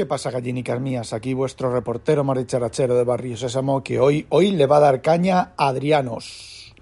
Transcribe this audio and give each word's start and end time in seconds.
¿Qué 0.00 0.06
pasa, 0.06 0.30
gallinicas 0.30 0.80
mías? 0.80 1.12
Aquí 1.12 1.34
vuestro 1.34 1.70
reportero 1.70 2.24
maricharachero 2.24 2.96
de 2.96 3.04
Barrio 3.04 3.36
Sésamo, 3.36 3.84
que 3.84 4.00
hoy, 4.00 4.24
hoy 4.30 4.50
le 4.50 4.64
va 4.64 4.78
a 4.78 4.80
dar 4.80 5.02
caña 5.02 5.52
a 5.58 5.68
Adrianos. 5.68 6.74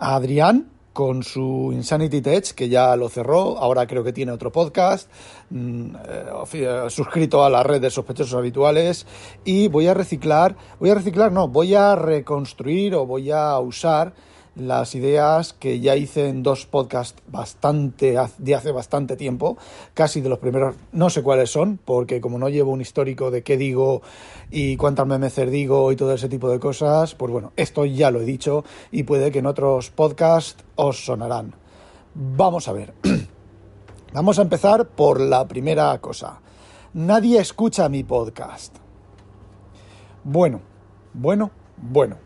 A 0.00 0.16
Adrián, 0.16 0.68
con 0.92 1.22
su 1.22 1.70
Insanity 1.72 2.20
Tech, 2.20 2.52
que 2.56 2.68
ya 2.68 2.96
lo 2.96 3.08
cerró, 3.08 3.56
ahora 3.56 3.86
creo 3.86 4.02
que 4.02 4.12
tiene 4.12 4.32
otro 4.32 4.50
podcast, 4.50 5.08
mm, 5.50 5.94
eh, 6.52 6.86
suscrito 6.88 7.44
a 7.44 7.50
la 7.50 7.62
red 7.62 7.80
de 7.80 7.88
sospechosos 7.88 8.34
habituales, 8.34 9.06
y 9.44 9.68
voy 9.68 9.86
a 9.86 9.94
reciclar, 9.94 10.56
voy 10.80 10.90
a 10.90 10.96
reciclar, 10.96 11.30
no, 11.30 11.46
voy 11.46 11.76
a 11.76 11.94
reconstruir 11.94 12.96
o 12.96 13.06
voy 13.06 13.30
a 13.30 13.56
usar 13.60 14.12
las 14.56 14.94
ideas 14.94 15.52
que 15.52 15.80
ya 15.80 15.96
hice 15.96 16.28
en 16.28 16.42
dos 16.42 16.66
podcasts 16.66 17.22
bastante 17.28 18.16
de 18.38 18.54
hace 18.54 18.72
bastante 18.72 19.16
tiempo, 19.16 19.56
casi 19.94 20.20
de 20.20 20.28
los 20.28 20.38
primeros, 20.38 20.74
no 20.92 21.10
sé 21.10 21.22
cuáles 21.22 21.50
son, 21.50 21.78
porque 21.84 22.20
como 22.20 22.38
no 22.38 22.48
llevo 22.48 22.72
un 22.72 22.80
histórico 22.80 23.30
de 23.30 23.42
qué 23.42 23.56
digo 23.56 24.02
y 24.50 24.76
cuántas 24.76 25.06
memecer 25.06 25.50
digo 25.50 25.92
y 25.92 25.96
todo 25.96 26.14
ese 26.14 26.28
tipo 26.28 26.50
de 26.50 26.58
cosas, 26.58 27.14
pues 27.14 27.32
bueno, 27.32 27.52
esto 27.56 27.84
ya 27.84 28.10
lo 28.10 28.20
he 28.20 28.24
dicho 28.24 28.64
y 28.90 29.04
puede 29.04 29.30
que 29.30 29.38
en 29.38 29.46
otros 29.46 29.90
podcasts 29.90 30.64
os 30.76 31.04
sonarán. 31.04 31.54
Vamos 32.14 32.68
a 32.68 32.72
ver. 32.72 32.94
Vamos 34.12 34.38
a 34.40 34.42
empezar 34.42 34.88
por 34.88 35.20
la 35.20 35.46
primera 35.46 35.96
cosa. 36.00 36.40
Nadie 36.94 37.38
escucha 37.38 37.88
mi 37.88 38.02
podcast. 38.02 38.76
Bueno, 40.24 40.60
bueno, 41.14 41.52
bueno. 41.76 42.16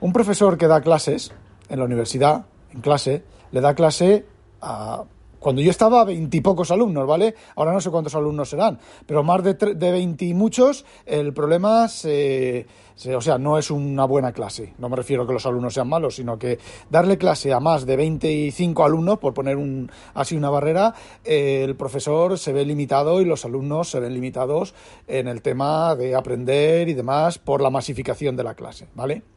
Un 0.00 0.12
profesor 0.12 0.56
que 0.56 0.68
da 0.68 0.80
clases 0.80 1.32
en 1.68 1.78
la 1.78 1.84
universidad, 1.84 2.46
en 2.72 2.80
clase, 2.80 3.22
le 3.52 3.60
da 3.60 3.74
clase 3.74 4.24
a... 4.60 5.04
Cuando 5.38 5.60
yo 5.60 5.70
estaba 5.70 6.04
veintipocos 6.04 6.70
alumnos, 6.70 7.06
¿vale? 7.06 7.34
Ahora 7.56 7.74
no 7.74 7.80
sé 7.80 7.90
cuántos 7.90 8.14
alumnos 8.14 8.48
serán, 8.48 8.78
pero 9.04 9.22
más 9.22 9.44
de, 9.44 9.52
de 9.52 10.34
muchos, 10.34 10.86
el 11.04 11.34
problema 11.34 11.86
se, 11.88 12.66
o 13.14 13.20
sea, 13.20 13.36
no 13.36 13.58
es 13.58 13.70
una 13.70 14.06
buena 14.06 14.32
clase. 14.32 14.72
No 14.78 14.88
me 14.88 14.96
refiero 14.96 15.24
a 15.24 15.26
que 15.26 15.32
los 15.32 15.44
alumnos 15.44 15.74
sean 15.74 15.88
malos, 15.88 16.16
sino 16.16 16.38
que 16.38 16.58
darle 16.88 17.18
clase 17.18 17.52
a 17.52 17.60
más 17.60 17.84
de 17.84 17.94
25 17.96 18.84
alumnos, 18.84 19.18
por 19.18 19.34
poner 19.34 19.58
un, 19.58 19.90
así 20.14 20.34
una 20.34 20.48
barrera, 20.48 20.94
eh, 21.24 21.62
el 21.62 21.76
profesor 21.76 22.38
se 22.38 22.54
ve 22.54 22.64
limitado 22.64 23.20
y 23.20 23.26
los 23.26 23.44
alumnos 23.44 23.90
se 23.90 24.00
ven 24.00 24.14
limitados 24.14 24.74
en 25.06 25.28
el 25.28 25.42
tema 25.42 25.94
de 25.94 26.14
aprender 26.14 26.88
y 26.88 26.94
demás 26.94 27.38
por 27.38 27.60
la 27.60 27.68
masificación 27.68 28.34
de 28.34 28.44
la 28.44 28.54
clase, 28.54 28.88
¿vale? 28.94 29.33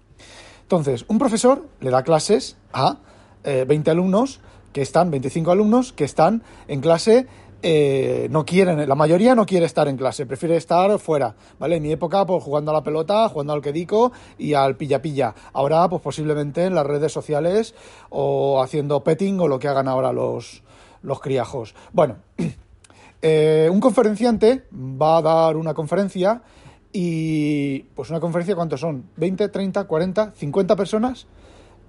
Entonces, 0.67 1.05
un 1.07 1.17
profesor 1.17 1.65
le 1.79 1.91
da 1.91 2.03
clases 2.03 2.57
a 2.73 2.97
20 3.45 3.89
eh, 3.89 3.91
alumnos 3.91 4.41
que 4.73 4.81
están, 4.81 5.09
25 5.09 5.49
alumnos 5.49 5.93
que 5.93 6.03
están 6.03 6.43
en 6.67 6.81
clase 6.81 7.25
eh, 7.63 8.27
no 8.31 8.45
quieren, 8.45 8.85
la 8.85 8.95
mayoría 8.95 9.33
no 9.33 9.45
quiere 9.45 9.65
estar 9.65 9.87
en 9.87 9.95
clase, 9.95 10.25
prefiere 10.25 10.57
estar 10.57 10.99
fuera, 10.99 11.35
¿vale? 11.57 11.77
En 11.77 11.83
mi 11.83 11.91
época, 11.93 12.25
pues 12.25 12.43
jugando 12.43 12.71
a 12.71 12.73
la 12.73 12.83
pelota, 12.83 13.29
jugando 13.29 13.53
al 13.53 13.61
quedico 13.61 14.11
y 14.37 14.55
al 14.55 14.75
pilla-pilla. 14.75 15.33
Ahora, 15.53 15.87
pues 15.87 16.01
posiblemente 16.01 16.65
en 16.65 16.75
las 16.75 16.85
redes 16.85 17.13
sociales 17.13 17.73
o 18.09 18.61
haciendo 18.61 19.05
petting 19.05 19.39
o 19.39 19.47
lo 19.47 19.59
que 19.59 19.69
hagan 19.69 19.87
ahora 19.87 20.11
los, 20.11 20.63
los 21.01 21.21
criajos. 21.21 21.75
Bueno, 21.93 22.17
eh, 23.21 23.69
un 23.71 23.79
conferenciante 23.79 24.65
va 24.71 25.19
a 25.19 25.21
dar 25.21 25.55
una 25.55 25.73
conferencia 25.73 26.41
y 26.93 27.79
pues 27.95 28.09
una 28.09 28.19
conferencia, 28.19 28.55
¿cuántos 28.55 28.79
son? 28.79 29.05
¿20, 29.17 29.51
30, 29.51 29.83
40, 29.83 30.31
50 30.35 30.75
personas? 30.75 31.27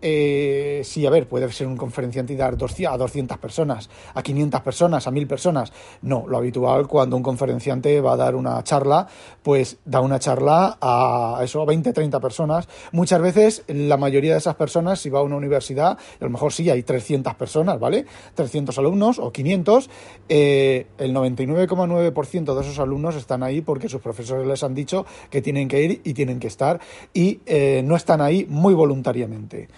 Eh, 0.01 0.83
sí, 0.85 1.07
a 1.07 1.11
ver, 1.11 1.27
puede 1.27 1.51
ser 1.51 1.67
un 1.67 1.77
conferenciante 1.77 2.33
y 2.33 2.37
dar 2.37 2.55
a 2.55 2.97
200 2.97 3.39
personas, 3.39 3.91
a 4.15 4.23
500 4.23 4.61
personas, 4.61 5.07
a 5.07 5.11
1000 5.11 5.27
personas. 5.27 5.73
No, 6.03 6.25
lo 6.29 6.39
habitual 6.39 6.87
cuando 6.87 7.17
un 7.17 7.23
conferenciante 7.23 8.01
va 8.01 8.13
a 8.13 8.17
dar 8.17 8.37
una 8.37 8.63
charla, 8.63 9.09
pues 9.43 9.79
da 9.85 10.01
una 10.01 10.19
charla 10.19 10.79
a 10.81 11.41
eso, 11.43 11.63
a 11.63 11.65
20, 11.65 11.93
30 11.93 12.21
personas. 12.21 12.69
Muchas 12.93 13.21
veces 13.21 13.65
la 13.67 13.97
mayoría 13.97 14.33
de 14.33 14.39
esas 14.39 14.55
personas, 14.55 15.01
si 15.01 15.11
va 15.11 15.21
a 15.21 15.23
una 15.23 15.37
universidad, 15.37 15.93
a 15.93 16.25
lo 16.25 16.31
mejor 16.31 16.53
sí 16.53 16.71
hay 16.71 16.83
300 16.83 17.35
personas, 17.35 17.81
¿vale? 17.81 18.07
300 18.35 18.79
alumnos 18.79 19.19
o 19.19 19.33
500, 19.33 19.91
eh, 20.29 20.87
el 20.99 21.15
99,9% 21.15 22.55
de 22.55 22.61
esos 22.61 22.79
alumnos 22.79 23.17
están 23.17 23.43
ahí 23.43 23.61
porque 23.61 23.89
sus 23.89 24.01
profesores 24.01 24.47
les 24.47 24.63
han 24.63 24.75
dicho 24.75 25.07
que 25.31 25.43
tienen 25.43 25.69
que 25.69 25.83
ir 25.83 26.01
y 26.05 26.15
tienen 26.15 26.39
que 26.39 26.47
estar 26.47 26.81
y 27.13 27.41
eh, 27.47 27.83
no 27.85 27.97
están 27.97 28.21
ahí 28.21 28.47
muy 28.49 28.75
voluntariamente. 28.75 29.69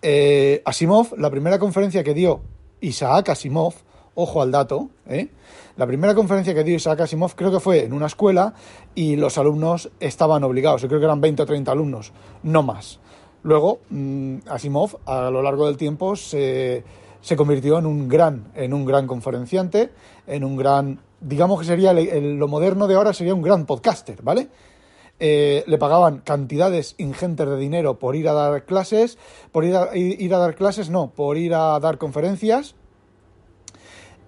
Eh, 0.00 0.62
Asimov, 0.64 1.18
la 1.18 1.30
primera 1.30 1.58
conferencia 1.58 2.04
que 2.04 2.14
dio 2.14 2.40
Isaac 2.80 3.30
Asimov, 3.30 3.74
ojo 4.14 4.42
al 4.42 4.52
dato, 4.52 4.90
¿eh? 5.06 5.28
la 5.76 5.86
primera 5.86 6.14
conferencia 6.14 6.54
que 6.54 6.62
dio 6.62 6.76
Isaac 6.76 7.00
Asimov 7.00 7.34
creo 7.34 7.50
que 7.50 7.58
fue 7.58 7.84
en 7.84 7.92
una 7.92 8.06
escuela 8.06 8.54
y 8.94 9.16
los 9.16 9.38
alumnos 9.38 9.90
estaban 9.98 10.44
obligados, 10.44 10.82
yo 10.82 10.88
creo 10.88 11.00
que 11.00 11.06
eran 11.06 11.20
20 11.20 11.42
o 11.42 11.46
30 11.46 11.72
alumnos, 11.72 12.12
no 12.44 12.62
más. 12.62 13.00
Luego, 13.42 13.80
mm, 13.90 14.38
Asimov, 14.48 14.98
a 15.04 15.30
lo 15.30 15.42
largo 15.42 15.66
del 15.66 15.76
tiempo, 15.76 16.14
se, 16.14 16.84
convirtió 17.36 17.78
en 17.78 17.86
un 17.86 18.08
gran, 18.08 18.52
en 18.54 18.74
un 18.74 18.84
gran 18.84 19.06
conferenciante, 19.06 19.90
en 20.28 20.44
un 20.44 20.56
gran, 20.56 21.00
digamos 21.20 21.60
que 21.60 21.66
sería 21.66 21.92
lo 21.92 22.48
moderno 22.48 22.86
de 22.86 22.94
ahora 22.94 23.12
sería 23.12 23.34
un 23.34 23.42
gran 23.42 23.66
podcaster, 23.66 24.22
¿vale? 24.22 24.48
Eh, 25.20 25.64
le 25.66 25.78
pagaban 25.78 26.18
cantidades 26.18 26.94
ingentes 26.98 27.48
de 27.48 27.56
dinero 27.56 27.98
por 27.98 28.14
ir 28.14 28.28
a 28.28 28.34
dar 28.34 28.64
clases, 28.64 29.18
por 29.50 29.64
ir 29.64 29.74
a, 29.74 29.96
ir 29.96 30.32
a 30.32 30.38
dar 30.38 30.54
clases, 30.54 30.90
no, 30.90 31.10
por 31.10 31.36
ir 31.36 31.54
a 31.54 31.80
dar 31.80 31.98
conferencias, 31.98 32.76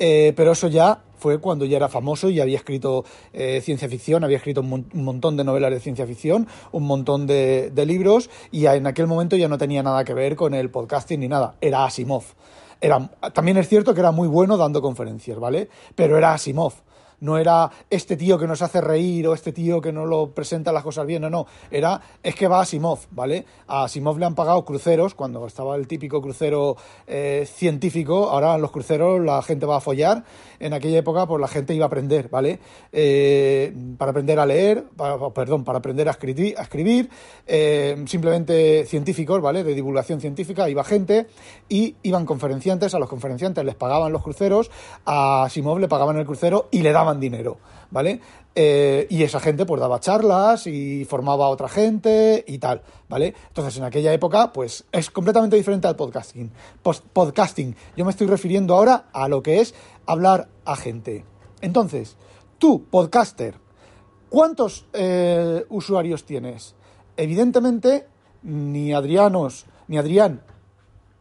eh, 0.00 0.32
pero 0.34 0.52
eso 0.52 0.66
ya 0.66 1.04
fue 1.18 1.38
cuando 1.38 1.64
ya 1.64 1.76
era 1.76 1.88
famoso 1.88 2.28
y 2.30 2.40
había 2.40 2.56
escrito 2.56 3.04
eh, 3.32 3.60
ciencia 3.60 3.88
ficción, 3.88 4.24
había 4.24 4.38
escrito 4.38 4.62
un, 4.62 4.88
montón 4.94 5.36
de 5.36 5.44
novelas 5.44 5.70
de 5.70 5.78
ciencia 5.78 6.06
ficción, 6.06 6.48
un 6.72 6.84
montón 6.84 7.26
de, 7.26 7.70
de, 7.70 7.86
libros 7.86 8.30
y 8.50 8.66
en 8.66 8.86
aquel 8.86 9.06
momento 9.06 9.36
ya 9.36 9.46
no 9.46 9.58
tenía 9.58 9.82
nada 9.82 10.02
que 10.04 10.14
ver 10.14 10.34
con 10.34 10.54
el 10.54 10.70
podcasting 10.70 11.20
ni 11.20 11.28
nada, 11.28 11.54
era 11.60 11.84
Asimov. 11.84 12.24
Era, 12.80 13.10
también 13.34 13.58
es 13.58 13.68
cierto 13.68 13.92
que 13.92 14.00
era 14.00 14.10
muy 14.10 14.26
bueno 14.26 14.56
dando 14.56 14.80
conferencias, 14.80 15.38
¿vale? 15.38 15.68
Pero 15.94 16.16
era 16.16 16.32
Asimov 16.32 16.72
no 17.20 17.38
era 17.38 17.70
este 17.88 18.16
tío 18.16 18.38
que 18.38 18.46
nos 18.46 18.62
hace 18.62 18.80
reír 18.80 19.26
o 19.28 19.34
este 19.34 19.52
tío 19.52 19.80
que 19.80 19.92
no 19.92 20.06
lo 20.06 20.30
presenta 20.30 20.72
las 20.72 20.82
cosas 20.82 21.06
bien, 21.06 21.22
no, 21.22 21.30
no, 21.30 21.46
era, 21.70 22.00
es 22.22 22.34
que 22.34 22.48
va 22.48 22.58
a 22.58 22.62
Asimov, 22.62 23.00
¿vale? 23.10 23.44
A 23.66 23.84
Asimov 23.84 24.18
le 24.18 24.26
han 24.26 24.34
pagado 24.34 24.64
cruceros, 24.64 25.14
cuando 25.14 25.46
estaba 25.46 25.76
el 25.76 25.86
típico 25.86 26.20
crucero 26.20 26.76
eh, 27.06 27.48
científico, 27.50 28.30
ahora 28.30 28.56
los 28.58 28.70
cruceros 28.70 29.20
la 29.20 29.42
gente 29.42 29.66
va 29.66 29.76
a 29.76 29.80
follar, 29.80 30.24
en 30.58 30.72
aquella 30.72 30.98
época 30.98 31.26
pues 31.26 31.40
la 31.40 31.48
gente 31.48 31.74
iba 31.74 31.86
a 31.86 31.88
aprender, 31.88 32.28
¿vale? 32.28 32.58
Eh, 32.92 33.72
para 33.98 34.10
aprender 34.10 34.38
a 34.38 34.46
leer, 34.46 34.84
perdón, 35.34 35.64
para 35.64 35.78
aprender 35.78 36.08
a 36.08 36.12
escribir, 36.12 36.54
a 36.58 36.62
escribir 36.62 37.08
eh, 37.46 38.02
simplemente 38.06 38.84
científicos, 38.86 39.40
¿vale? 39.40 39.64
De 39.64 39.74
divulgación 39.74 40.20
científica, 40.20 40.68
iba 40.68 40.84
gente 40.84 41.26
y 41.68 41.96
iban 42.02 42.26
conferenciantes, 42.26 42.94
a 42.94 42.98
los 42.98 43.08
conferenciantes 43.08 43.64
les 43.64 43.74
pagaban 43.74 44.12
los 44.12 44.22
cruceros, 44.22 44.70
a 45.04 45.44
Asimov 45.44 45.78
le 45.78 45.88
pagaban 45.88 46.16
el 46.18 46.26
crucero 46.26 46.68
y 46.70 46.82
le 46.82 46.92
daban 46.92 47.09
dinero, 47.18 47.58
¿vale? 47.90 48.20
Eh, 48.54 49.06
y 49.10 49.22
esa 49.22 49.40
gente 49.40 49.64
pues 49.64 49.80
daba 49.80 50.00
charlas 50.00 50.66
y 50.66 51.04
formaba 51.04 51.46
a 51.46 51.48
otra 51.48 51.68
gente 51.68 52.44
y 52.46 52.58
tal, 52.58 52.82
¿vale? 53.08 53.34
Entonces 53.48 53.76
en 53.78 53.84
aquella 53.84 54.12
época 54.12 54.52
pues 54.52 54.84
es 54.92 55.10
completamente 55.10 55.56
diferente 55.56 55.88
al 55.88 55.96
podcasting. 55.96 56.52
podcasting, 57.12 57.74
yo 57.96 58.04
me 58.04 58.10
estoy 58.10 58.26
refiriendo 58.26 58.74
ahora 58.74 59.06
a 59.12 59.28
lo 59.28 59.42
que 59.42 59.60
es 59.60 59.74
hablar 60.06 60.48
a 60.64 60.76
gente. 60.76 61.24
Entonces, 61.60 62.16
tú, 62.58 62.84
podcaster, 62.90 63.54
¿cuántos 64.28 64.86
eh, 64.92 65.64
usuarios 65.68 66.24
tienes? 66.24 66.74
Evidentemente, 67.16 68.06
ni 68.42 68.92
Adrianos, 68.92 69.66
ni 69.88 69.98
Adrián 69.98 70.42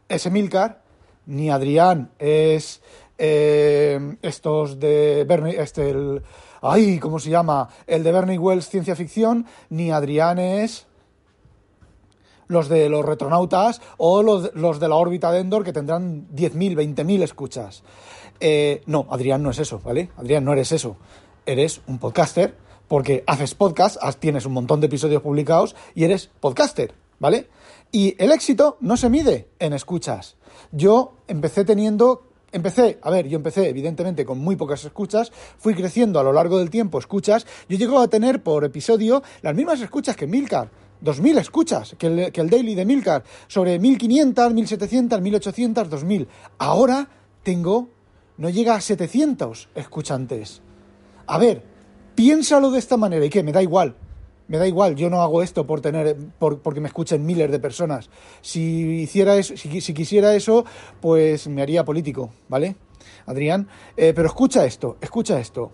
es 0.10 0.26
Emilcar, 0.26 0.82
ni 1.26 1.52
Adrián 1.52 2.12
es 2.18 2.82
eh, 3.20 4.16
estos 4.22 4.80
de 4.80 5.26
Bernie, 5.28 5.62
este, 5.62 5.90
el, 5.90 6.24
ay, 6.62 7.00
¿cómo 7.00 7.20
se 7.20 7.30
llama? 7.30 7.68
El 7.86 8.04
de 8.04 8.12
Bernie 8.14 8.40
Wells 8.40 8.70
Ciencia 8.70 8.96
Ficción, 8.96 9.46
ni 9.70 9.92
Adrián 9.92 10.40
es 10.40 10.88
los 12.48 12.70
de 12.70 12.90
los 12.90 13.06
retronautas 13.06 13.82
o 13.98 14.24
los, 14.24 14.56
los 14.56 14.80
de 14.80 14.88
la 14.88 14.96
órbita 14.96 15.32
de 15.32 15.40
Endor 15.40 15.64
que 15.64 15.74
tendrán 15.74 16.28
10.000, 16.30 16.96
20.000 16.96 17.24
escuchas. 17.24 17.84
Eh, 18.40 18.82
no, 18.86 19.06
Adrián 19.12 19.44
no 19.44 19.52
es 19.52 19.60
eso, 19.60 19.82
¿vale? 19.84 20.10
Adrián, 20.18 20.46
no 20.46 20.54
eres 20.54 20.72
eso. 20.72 20.96
Eres 21.46 21.82
un 21.88 22.00
podcaster 22.00 22.56
porque 22.88 23.24
haces 23.28 23.54
podcast, 23.54 23.98
tienes 24.20 24.46
un 24.46 24.54
montón 24.54 24.80
de 24.80 24.88
episodios 24.88 25.22
publicados 25.22 25.76
y 25.94 26.06
eres 26.06 26.32
podcaster, 26.40 26.94
¿vale? 27.20 27.50
Y 27.92 28.16
el 28.24 28.32
éxito 28.32 28.78
no 28.80 28.98
se 28.98 29.10
mide 29.10 29.50
en 29.60 29.74
escuchas. 29.74 30.38
Yo 30.72 31.14
empecé 31.28 31.66
teniendo 31.66 32.29
Empecé, 32.52 33.00
a 33.02 33.10
ver, 33.10 33.28
yo 33.28 33.38
empecé 33.38 33.70
evidentemente 33.70 34.26
con 34.26 34.40
muy 34.40 34.56
pocas 34.56 34.84
escuchas, 34.84 35.32
fui 35.58 35.74
creciendo 35.76 36.20
a 36.20 36.24
lo 36.24 36.34
largo 36.34 36.58
del 36.58 36.70
tiempo 36.70 37.00
escuchas, 37.00 37.46
yo 37.68 37.78
llego 37.78 38.00
a 38.00 38.08
tener 38.08 38.42
por 38.42 38.64
episodio 38.64 39.22
las 39.42 39.56
mismas 39.56 39.82
escuchas 39.82 40.16
que 40.16 40.28
Milcar, 40.28 40.70
2.000 41.04 41.40
escuchas 41.40 41.96
que 41.98 42.08
el, 42.08 42.32
que 42.32 42.42
el 42.42 42.50
daily 42.50 42.76
de 42.76 42.86
Milcar, 42.86 43.24
sobre 43.48 43.80
1.500, 43.80 44.34
1.700, 44.34 45.22
1.800, 45.22 45.90
2.000. 45.90 46.28
Ahora 46.58 47.08
tengo, 47.44 47.90
no 48.38 48.50
llega 48.50 48.76
a 48.76 48.82
700 48.82 49.70
escuchantes. 49.76 50.62
A 51.28 51.38
ver, 51.38 51.64
piénsalo 52.16 52.72
de 52.72 52.80
esta 52.80 52.98
manera 52.98 53.24
y 53.26 53.30
que 53.30 53.44
me 53.44 53.52
da 53.52 53.62
igual. 53.62 53.96
Me 54.50 54.58
da 54.58 54.68
igual, 54.68 54.96
yo 54.96 55.12
no 55.12 55.22
hago 55.22 55.44
esto 55.44 55.66
por 55.68 55.80
tener, 55.80 56.18
por, 56.40 56.60
porque 56.60 56.82
me 56.82 56.88
escuchen 56.88 57.24
miles 57.24 57.52
de 57.52 57.60
personas. 57.60 58.10
Si 58.42 59.02
hiciera 59.02 59.38
eso, 59.38 59.56
si, 59.56 59.80
si 59.80 59.94
quisiera 59.94 60.36
eso, 60.36 60.66
pues 61.00 61.48
me 61.48 61.62
haría 61.62 61.86
político, 61.86 62.32
¿vale? 62.50 62.76
Adrián. 63.28 63.68
Eh, 63.96 64.12
pero 64.16 64.28
escucha 64.28 64.66
esto, 64.66 64.98
escucha 65.02 65.40
esto. 65.40 65.72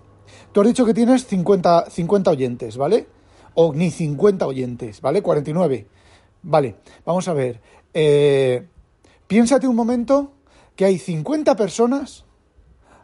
Tú 0.52 0.60
has 0.60 0.68
dicho 0.68 0.86
que 0.86 0.94
tienes 0.94 1.26
50, 1.26 1.90
50 1.90 2.32
oyentes, 2.32 2.76
¿vale? 2.76 3.08
O 3.54 3.74
ni 3.74 3.92
50 3.92 4.46
oyentes, 4.46 5.00
¿vale? 5.00 5.22
49. 5.22 5.88
Vale, 6.44 6.76
vamos 7.06 7.30
a 7.30 7.34
ver. 7.34 7.62
Eh, 7.94 8.68
piénsate 9.26 9.70
un 9.70 9.76
momento 9.78 10.34
que 10.76 10.84
hay 10.84 11.00
50 11.00 11.56
personas 11.56 12.26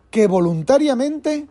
que 0.10 0.28
voluntariamente 0.28 1.48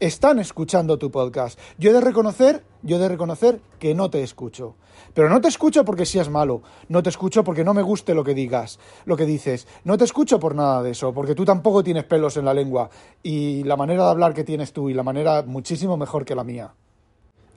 están 0.00 0.38
escuchando 0.38 0.98
tu 0.98 1.10
podcast. 1.10 1.58
Yo 1.78 1.90
he 1.90 1.94
de 1.94 2.00
reconocer, 2.00 2.62
yo 2.82 2.96
he 2.96 3.00
de 3.00 3.08
reconocer 3.08 3.60
que 3.78 3.94
no 3.94 4.10
te 4.10 4.22
escucho. 4.22 4.74
Pero 5.14 5.28
no 5.28 5.40
te 5.40 5.48
escucho 5.48 5.84
porque 5.84 6.04
seas 6.04 6.28
malo, 6.28 6.62
no 6.88 7.02
te 7.02 7.08
escucho 7.08 7.44
porque 7.44 7.64
no 7.64 7.74
me 7.74 7.82
guste 7.82 8.14
lo 8.14 8.24
que 8.24 8.34
digas, 8.34 8.78
lo 9.04 9.16
que 9.16 9.24
dices, 9.24 9.66
no 9.84 9.96
te 9.96 10.04
escucho 10.04 10.38
por 10.38 10.54
nada 10.54 10.82
de 10.82 10.90
eso, 10.90 11.12
porque 11.12 11.34
tú 11.34 11.44
tampoco 11.44 11.82
tienes 11.82 12.04
pelos 12.04 12.36
en 12.36 12.44
la 12.44 12.54
lengua 12.54 12.90
y 13.22 13.62
la 13.64 13.76
manera 13.76 14.04
de 14.04 14.10
hablar 14.10 14.34
que 14.34 14.44
tienes 14.44 14.72
tú 14.72 14.90
y 14.90 14.94
la 14.94 15.02
manera 15.02 15.42
muchísimo 15.42 15.96
mejor 15.96 16.24
que 16.24 16.34
la 16.34 16.44
mía. 16.44 16.74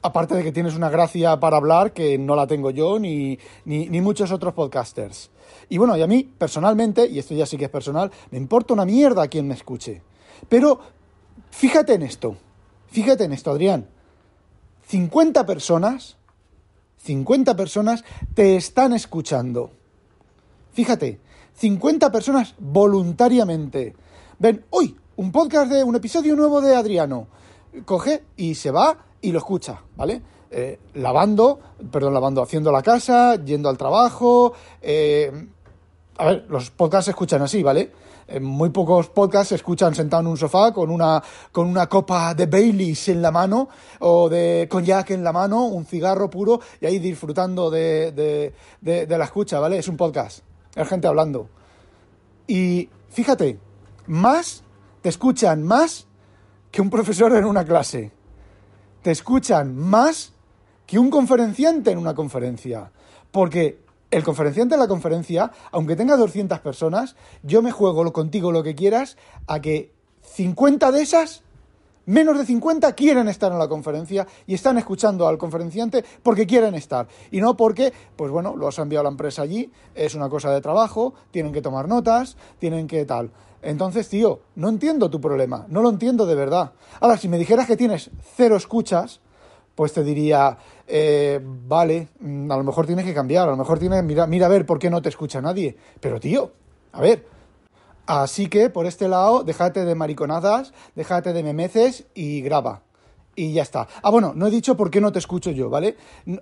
Aparte 0.01 0.35
de 0.35 0.43
que 0.43 0.53
tienes 0.53 0.75
una 0.75 0.89
gracia 0.89 1.37
para 1.41 1.57
hablar 1.57 1.91
que 1.91 2.17
no 2.17 2.35
la 2.35 2.47
tengo 2.47 2.71
yo 2.71 2.99
ni, 2.99 3.37
ni, 3.65 3.89
ni 3.89 3.99
muchos 3.99 4.31
otros 4.31 4.53
podcasters. 4.53 5.29
Y 5.67 5.77
bueno, 5.77 5.97
y 5.97 6.01
a 6.01 6.07
mí, 6.07 6.23
personalmente, 6.37 7.05
y 7.07 7.19
esto 7.19 7.33
ya 7.33 7.45
sí 7.45 7.57
que 7.57 7.65
es 7.65 7.71
personal, 7.71 8.09
me 8.31 8.37
importa 8.37 8.73
una 8.73 8.85
mierda 8.85 9.23
a 9.23 9.27
quien 9.27 9.47
me 9.47 9.55
escuche. 9.55 10.01
Pero 10.47 10.79
fíjate 11.51 11.93
en 11.93 12.03
esto, 12.03 12.37
fíjate 12.87 13.23
en 13.23 13.33
esto, 13.33 13.51
Adrián. 13.51 13.87
50 14.87 15.45
personas 15.45 16.17
50 17.03 17.55
personas 17.55 18.03
te 18.33 18.55
están 18.55 18.93
escuchando. 18.93 19.71
Fíjate, 20.73 21.19
50 21.55 22.11
personas 22.11 22.55
voluntariamente. 22.59 23.95
Ven, 24.37 24.65
hoy, 24.69 24.95
un 25.15 25.31
podcast 25.31 25.71
de 25.71 25.83
un 25.83 25.95
episodio 25.95 26.35
nuevo 26.35 26.61
de 26.61 26.75
Adriano. 26.75 27.27
Coge 27.85 28.23
y 28.37 28.55
se 28.55 28.71
va 28.71 28.97
y 29.21 29.31
lo 29.31 29.39
escucha, 29.39 29.81
¿vale? 29.95 30.21
Eh, 30.51 30.79
lavando, 30.95 31.59
perdón, 31.91 32.13
lavando, 32.13 32.41
haciendo 32.41 32.71
la 32.71 32.81
casa, 32.81 33.35
yendo 33.43 33.69
al 33.69 33.77
trabajo. 33.77 34.53
Eh, 34.81 35.47
a 36.17 36.25
ver, 36.25 36.45
los 36.49 36.69
podcasts 36.71 37.05
se 37.05 37.11
escuchan 37.11 37.41
así, 37.41 37.63
¿vale? 37.63 37.91
Muy 38.41 38.69
pocos 38.69 39.09
podcasts 39.09 39.49
se 39.49 39.55
escuchan 39.55 39.95
sentado 39.95 40.21
en 40.21 40.27
un 40.27 40.37
sofá 40.37 40.71
con 40.71 40.89
una, 40.89 41.21
con 41.51 41.67
una 41.67 41.87
copa 41.87 42.33
de 42.33 42.45
Baileys 42.45 43.09
en 43.09 43.21
la 43.21 43.31
mano 43.31 43.69
o 43.99 44.29
de 44.29 44.67
cognac 44.69 45.11
en 45.11 45.23
la 45.23 45.31
mano, 45.31 45.65
un 45.65 45.85
cigarro 45.85 46.29
puro 46.29 46.59
y 46.81 46.85
ahí 46.85 46.99
disfrutando 46.99 47.69
de, 47.69 48.11
de 48.81 49.17
la 49.17 49.25
escucha, 49.25 49.59
¿vale? 49.59 49.77
Es 49.79 49.87
un 49.87 49.97
podcast, 49.97 50.43
es 50.75 50.87
gente 50.87 51.07
hablando. 51.07 51.49
Y 52.47 52.89
fíjate, 53.09 53.59
más, 54.07 54.63
te 55.01 55.09
escuchan 55.09 55.63
más 55.63 56.07
que 56.71 56.81
un 56.81 56.89
profesor 56.89 57.35
en 57.35 57.45
una 57.45 57.63
clase. 57.63 58.11
Te 59.01 59.11
escuchan 59.11 59.75
más 59.75 60.33
que 60.85 60.97
un 60.97 61.09
conferenciante 61.09 61.91
en 61.91 61.99
una 61.99 62.15
conferencia. 62.15 62.91
Porque 63.31 63.83
el 64.11 64.23
conferenciante 64.23 64.75
de 64.75 64.81
la 64.81 64.87
conferencia, 64.87 65.51
aunque 65.71 65.95
tenga 65.95 66.17
200 66.17 66.59
personas, 66.59 67.15
yo 67.43 67.61
me 67.61 67.71
juego 67.71 68.11
contigo 68.11 68.51
lo 68.51 68.63
que 68.63 68.75
quieras 68.75 69.17
a 69.47 69.59
que 69.59 69.91
50 70.21 70.91
de 70.91 71.01
esas, 71.01 71.43
menos 72.05 72.37
de 72.37 72.45
50, 72.45 72.93
quieren 72.93 73.27
estar 73.27 73.51
en 73.51 73.59
la 73.59 73.67
conferencia 73.67 74.25
y 74.47 74.55
están 74.55 74.77
escuchando 74.77 75.27
al 75.27 75.37
conferenciante 75.37 76.03
porque 76.23 76.47
quieren 76.47 76.73
estar. 76.73 77.07
Y 77.29 77.39
no 77.39 77.55
porque, 77.55 77.93
pues 78.15 78.31
bueno, 78.31 78.55
lo 78.55 78.67
has 78.67 78.79
enviado 78.79 79.01
a 79.01 79.03
la 79.03 79.11
empresa 79.11 79.43
allí, 79.43 79.71
es 79.93 80.15
una 80.15 80.29
cosa 80.29 80.51
de 80.51 80.61
trabajo, 80.61 81.13
tienen 81.31 81.53
que 81.53 81.61
tomar 81.61 81.87
notas, 81.87 82.35
tienen 82.57 82.87
que 82.87 83.05
tal. 83.05 83.31
Entonces, 83.61 84.07
tío, 84.09 84.39
no 84.55 84.69
entiendo 84.69 85.09
tu 85.09 85.21
problema, 85.21 85.65
no 85.69 85.81
lo 85.81 85.89
entiendo 85.89 86.25
de 86.25 86.33
verdad. 86.33 86.71
Ahora, 86.99 87.17
si 87.17 87.27
me 87.27 87.37
dijeras 87.37 87.67
que 87.67 87.77
tienes 87.77 88.09
cero 88.35 88.55
escuchas, 88.55 89.19
pues 89.79 89.93
te 89.93 90.03
diría, 90.03 90.57
eh, 90.85 91.39
vale, 91.41 92.09
mm, 92.19 92.51
a 92.51 92.57
lo 92.57 92.65
mejor 92.65 92.85
tienes 92.85 93.05
que 93.05 93.13
cambiar, 93.13 93.47
a 93.47 93.51
lo 93.51 93.55
mejor 93.55 93.79
tienes, 93.79 94.03
mira, 94.03 94.27
mira 94.27 94.47
a 94.47 94.49
ver 94.49 94.65
por 94.65 94.77
qué 94.77 94.89
no 94.89 95.01
te 95.01 95.07
escucha 95.07 95.39
nadie. 95.39 95.77
Pero 96.01 96.19
tío, 96.19 96.51
a 96.91 96.99
ver. 96.99 97.25
Así 98.05 98.47
que 98.49 98.69
por 98.69 98.85
este 98.85 99.07
lado, 99.07 99.45
déjate 99.45 99.85
de 99.85 99.95
mariconadas, 99.95 100.73
déjate 100.97 101.31
de 101.31 101.43
memeces 101.43 102.07
y 102.13 102.41
graba. 102.41 102.81
Y 103.37 103.53
ya 103.53 103.61
está. 103.61 103.87
Ah, 104.03 104.09
bueno, 104.09 104.33
no 104.35 104.47
he 104.47 104.51
dicho 104.51 104.75
por 104.75 104.91
qué 104.91 104.99
no 104.99 105.13
te 105.13 105.19
escucho 105.19 105.49
yo, 105.51 105.69
¿vale? 105.69 105.95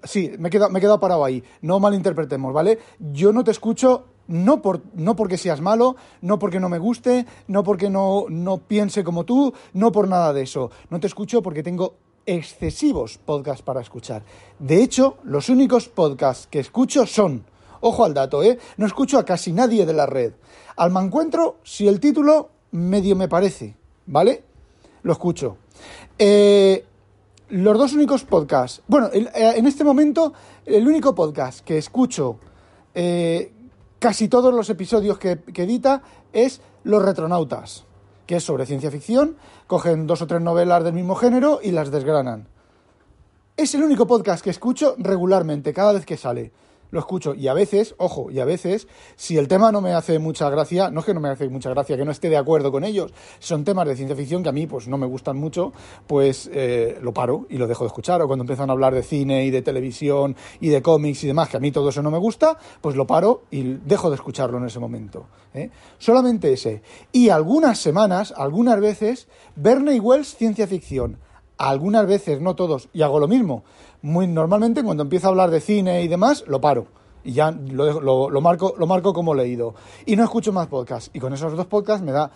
Sí, 0.04 0.32
me 0.40 0.48
he 0.48 0.52
quedado, 0.52 0.72
me 0.72 0.80
he 0.80 0.82
quedado 0.82 1.00
parado 1.00 1.24
ahí. 1.24 1.44
No 1.62 1.80
malinterpretemos, 1.80 2.52
¿vale? 2.52 2.80
Yo 2.98 3.32
no 3.32 3.44
te 3.44 3.52
escucho 3.52 4.06
no, 4.28 4.64
por, 4.64 4.82
no 4.96 5.16
porque 5.16 5.38
seas 5.38 5.62
malo, 5.62 5.96
no 6.22 6.40
porque 6.40 6.60
no 6.60 6.70
me 6.70 6.80
guste, 6.80 7.28
no 7.48 7.64
porque 7.64 7.92
no, 7.92 8.26
no 8.30 8.58
piense 8.58 9.04
como 9.04 9.26
tú, 9.26 9.54
no 9.74 9.92
por 9.92 10.08
nada 10.08 10.34
de 10.34 10.42
eso. 10.42 10.72
No 10.90 11.00
te 11.00 11.06
escucho 11.06 11.44
porque 11.44 11.62
tengo 11.62 11.98
excesivos 12.28 13.18
podcasts 13.18 13.64
para 13.64 13.82
escuchar. 13.82 14.22
De 14.60 14.84
hecho, 14.84 15.18
los 15.24 15.50
únicos 15.50 15.88
podcasts 15.88 16.46
que 16.46 16.60
escucho 16.60 17.08
son, 17.08 17.46
ojo 17.82 18.04
al 18.06 18.14
dato, 18.14 18.44
¿eh? 18.44 18.60
no 18.76 18.86
escucho 18.86 19.18
a 19.18 19.26
casi 19.26 19.54
nadie 19.54 19.86
de 19.86 19.94
la 19.94 20.06
red. 20.06 20.34
Al 20.76 20.92
me 20.92 21.00
encuentro 21.00 21.58
si 21.64 21.88
el 21.88 22.00
título 22.00 22.50
medio 22.72 23.16
me 23.16 23.28
parece, 23.30 23.76
¿vale? 24.06 24.44
Lo 25.02 25.14
escucho. 25.14 25.58
Eh, 26.20 26.86
los 27.50 27.78
dos 27.78 27.94
únicos 27.94 28.26
podcasts, 28.26 28.84
bueno, 28.88 29.10
eh, 29.14 29.30
en 29.34 29.66
este 29.66 29.86
momento 29.86 30.34
el 30.66 30.86
único 30.86 31.16
podcast 31.16 31.62
que 31.62 31.78
escucho 31.78 32.38
eh, 32.94 33.54
casi 34.00 34.28
todos 34.28 34.54
los 34.54 34.70
episodios 34.70 35.18
que 35.18 35.40
edita 35.56 36.04
es 36.34 36.60
Los 36.84 37.02
Retronautas 37.02 37.87
que 38.28 38.36
es 38.36 38.44
sobre 38.44 38.68
ciencia 38.68 38.92
ficción, 38.92 39.38
cogen 39.66 40.06
dos 40.06 40.22
o 40.22 40.28
tres 40.28 40.42
novelas 40.42 40.84
del 40.84 40.94
mismo 40.94 41.16
género 41.16 41.60
y 41.64 41.72
las 41.72 41.90
desgranan. 41.90 42.48
Es 43.56 43.74
el 43.74 43.84
único 43.84 44.06
podcast 44.06 44.44
que 44.44 44.52
escucho 44.52 44.96
regularmente, 45.00 45.74
cada 45.74 45.94
vez 45.94 46.06
que 46.06 46.18
sale 46.18 46.52
lo 46.92 47.00
escucho 47.00 47.34
y 47.34 47.48
a 47.48 47.54
veces, 47.54 47.96
ojo, 47.98 48.32
y 48.32 48.40
a 48.40 48.46
veces, 48.46 48.88
si 49.16 49.38
el 49.38 49.48
tema 49.48 49.72
no 49.72 49.82
me 49.82 49.94
hace 49.94 50.20
mucha 50.20 50.50
gracia, 50.50 50.90
no 50.90 51.02
es 51.02 51.06
que 51.06 51.14
no 51.14 51.20
me 51.20 51.30
hace 51.30 51.50
mucha 51.50 51.70
gracia, 51.70 51.98
que 51.98 52.06
no 52.06 52.12
esté 52.12 52.30
de 52.30 52.38
acuerdo 52.38 52.72
con 52.72 52.84
ellos, 52.84 53.14
son 53.40 53.64
temas 53.64 53.88
de 53.88 53.96
ciencia 53.96 54.16
ficción 54.16 54.44
que 54.44 54.50
a 54.50 54.52
mí 54.52 54.68
pues 54.68 54.88
no 54.88 54.98
me 54.98 55.06
gustan 55.06 55.38
mucho, 55.38 55.74
pues 56.06 56.50
eh, 56.54 56.98
lo 57.02 57.14
paro 57.14 57.46
y 57.50 57.58
lo 57.58 57.68
dejo 57.68 57.84
de 57.84 57.88
escuchar. 57.88 58.22
O 58.22 58.28
cuando 58.28 58.44
empiezan 58.44 58.70
a 58.70 58.74
hablar 58.74 58.94
de 58.94 59.04
cine 59.04 59.46
y 59.46 59.52
de 59.52 59.62
televisión 59.62 60.36
y 60.60 60.70
de 60.70 60.82
cómics 60.82 61.24
y 61.24 61.28
demás, 61.28 61.50
que 61.50 61.58
a 61.58 61.60
mí 61.60 61.72
todo 61.72 61.90
eso 61.90 62.02
no 62.02 62.12
me 62.12 62.18
gusta, 62.18 62.58
pues 62.82 62.96
lo 62.96 63.06
paro 63.06 63.44
y 63.52 63.64
dejo 63.64 64.10
de 64.10 64.16
escucharlo 64.16 64.58
en 64.58 64.66
ese 64.66 64.80
momento. 64.80 65.28
¿eh? 65.54 65.70
Solamente 65.98 66.54
ese. 66.54 66.82
Y 67.12 67.30
algunas 67.30 67.80
semanas, 67.80 68.34
algunas 68.36 68.80
veces, 68.80 69.28
Verne 69.56 69.96
y 69.96 70.00
Wells, 70.00 70.36
ciencia 70.36 70.68
ficción 70.68 71.18
algunas 71.58 72.08
veces, 72.08 72.42
no 72.42 72.56
todos, 72.56 72.90
y 72.94 73.02
hago 73.02 73.20
lo 73.20 73.28
mismo. 73.28 73.64
Muy 74.02 74.28
normalmente 74.28 74.84
cuando 74.84 75.04
empiezo 75.04 75.28
a 75.28 75.30
hablar 75.32 75.50
de 75.50 75.60
cine 75.60 76.02
y 76.04 76.08
demás, 76.08 76.44
lo 76.48 76.62
paro. 76.62 76.88
Y 77.24 77.34
ya 77.34 77.52
lo, 77.52 78.00
lo, 78.00 78.30
lo, 78.30 78.42
marco, 78.42 78.76
lo 78.78 78.88
marco 78.88 79.14
como 79.14 79.34
leído. 79.34 79.76
Y 80.06 80.16
no 80.16 80.24
escucho 80.24 80.54
más 80.54 80.68
podcasts. 80.68 81.10
Y 81.14 81.20
con 81.20 81.34
esos 81.34 81.56
dos 81.56 81.66
podcasts 81.66 82.06
me 82.06 82.12
da... 82.12 82.32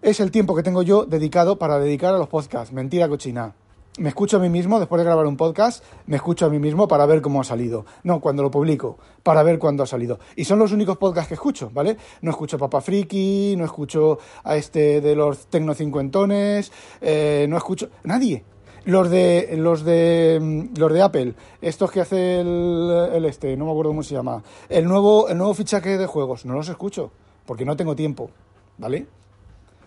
Es 0.00 0.20
el 0.20 0.30
tiempo 0.30 0.54
que 0.54 0.62
tengo 0.62 0.82
yo 0.82 1.04
dedicado 1.04 1.58
para 1.58 1.78
dedicar 1.78 2.14
a 2.14 2.18
los 2.18 2.28
podcasts. 2.28 2.72
Mentira 2.72 3.08
cochina 3.08 3.54
me 3.98 4.10
escucho 4.10 4.36
a 4.36 4.40
mí 4.40 4.48
mismo 4.48 4.78
después 4.78 4.98
de 4.98 5.04
grabar 5.04 5.26
un 5.26 5.36
podcast, 5.36 5.82
me 6.06 6.16
escucho 6.16 6.46
a 6.46 6.48
mí 6.48 6.58
mismo 6.58 6.86
para 6.86 7.06
ver 7.06 7.20
cómo 7.20 7.40
ha 7.40 7.44
salido. 7.44 7.84
No, 8.04 8.20
cuando 8.20 8.42
lo 8.42 8.50
publico, 8.50 8.98
para 9.22 9.42
ver 9.42 9.58
cuándo 9.58 9.82
ha 9.82 9.86
salido. 9.86 10.18
Y 10.36 10.44
son 10.44 10.58
los 10.58 10.72
únicos 10.72 10.96
podcasts 10.98 11.28
que 11.28 11.34
escucho, 11.34 11.70
¿vale? 11.72 11.96
No 12.22 12.30
escucho 12.30 12.56
a 12.56 12.58
Papa 12.60 12.80
Friki, 12.80 13.54
no 13.56 13.64
escucho 13.64 14.18
a 14.44 14.56
este 14.56 15.00
de 15.00 15.16
los 15.16 15.46
tecnocincuentones, 15.48 16.72
eh, 17.00 17.46
no 17.48 17.56
escucho... 17.56 17.90
Nadie. 18.04 18.44
Los 18.84 19.10
de, 19.10 19.54
los 19.58 19.84
de 19.84 20.38
mm, 20.40 20.78
los 20.78 20.92
de 20.92 21.02
Apple, 21.02 21.34
estos 21.60 21.90
que 21.90 22.00
hace 22.00 22.40
el, 22.40 23.08
el 23.12 23.24
este, 23.26 23.54
no 23.56 23.66
me 23.66 23.72
acuerdo 23.72 23.90
cómo 23.90 24.02
se 24.02 24.14
llama, 24.14 24.42
el 24.70 24.86
nuevo, 24.86 25.28
el 25.28 25.36
nuevo 25.36 25.52
fichaje 25.52 25.98
de 25.98 26.06
juegos, 26.06 26.46
no 26.46 26.54
los 26.54 26.70
escucho, 26.70 27.10
porque 27.44 27.66
no 27.66 27.76
tengo 27.76 27.94
tiempo, 27.94 28.30
¿vale? 28.78 29.06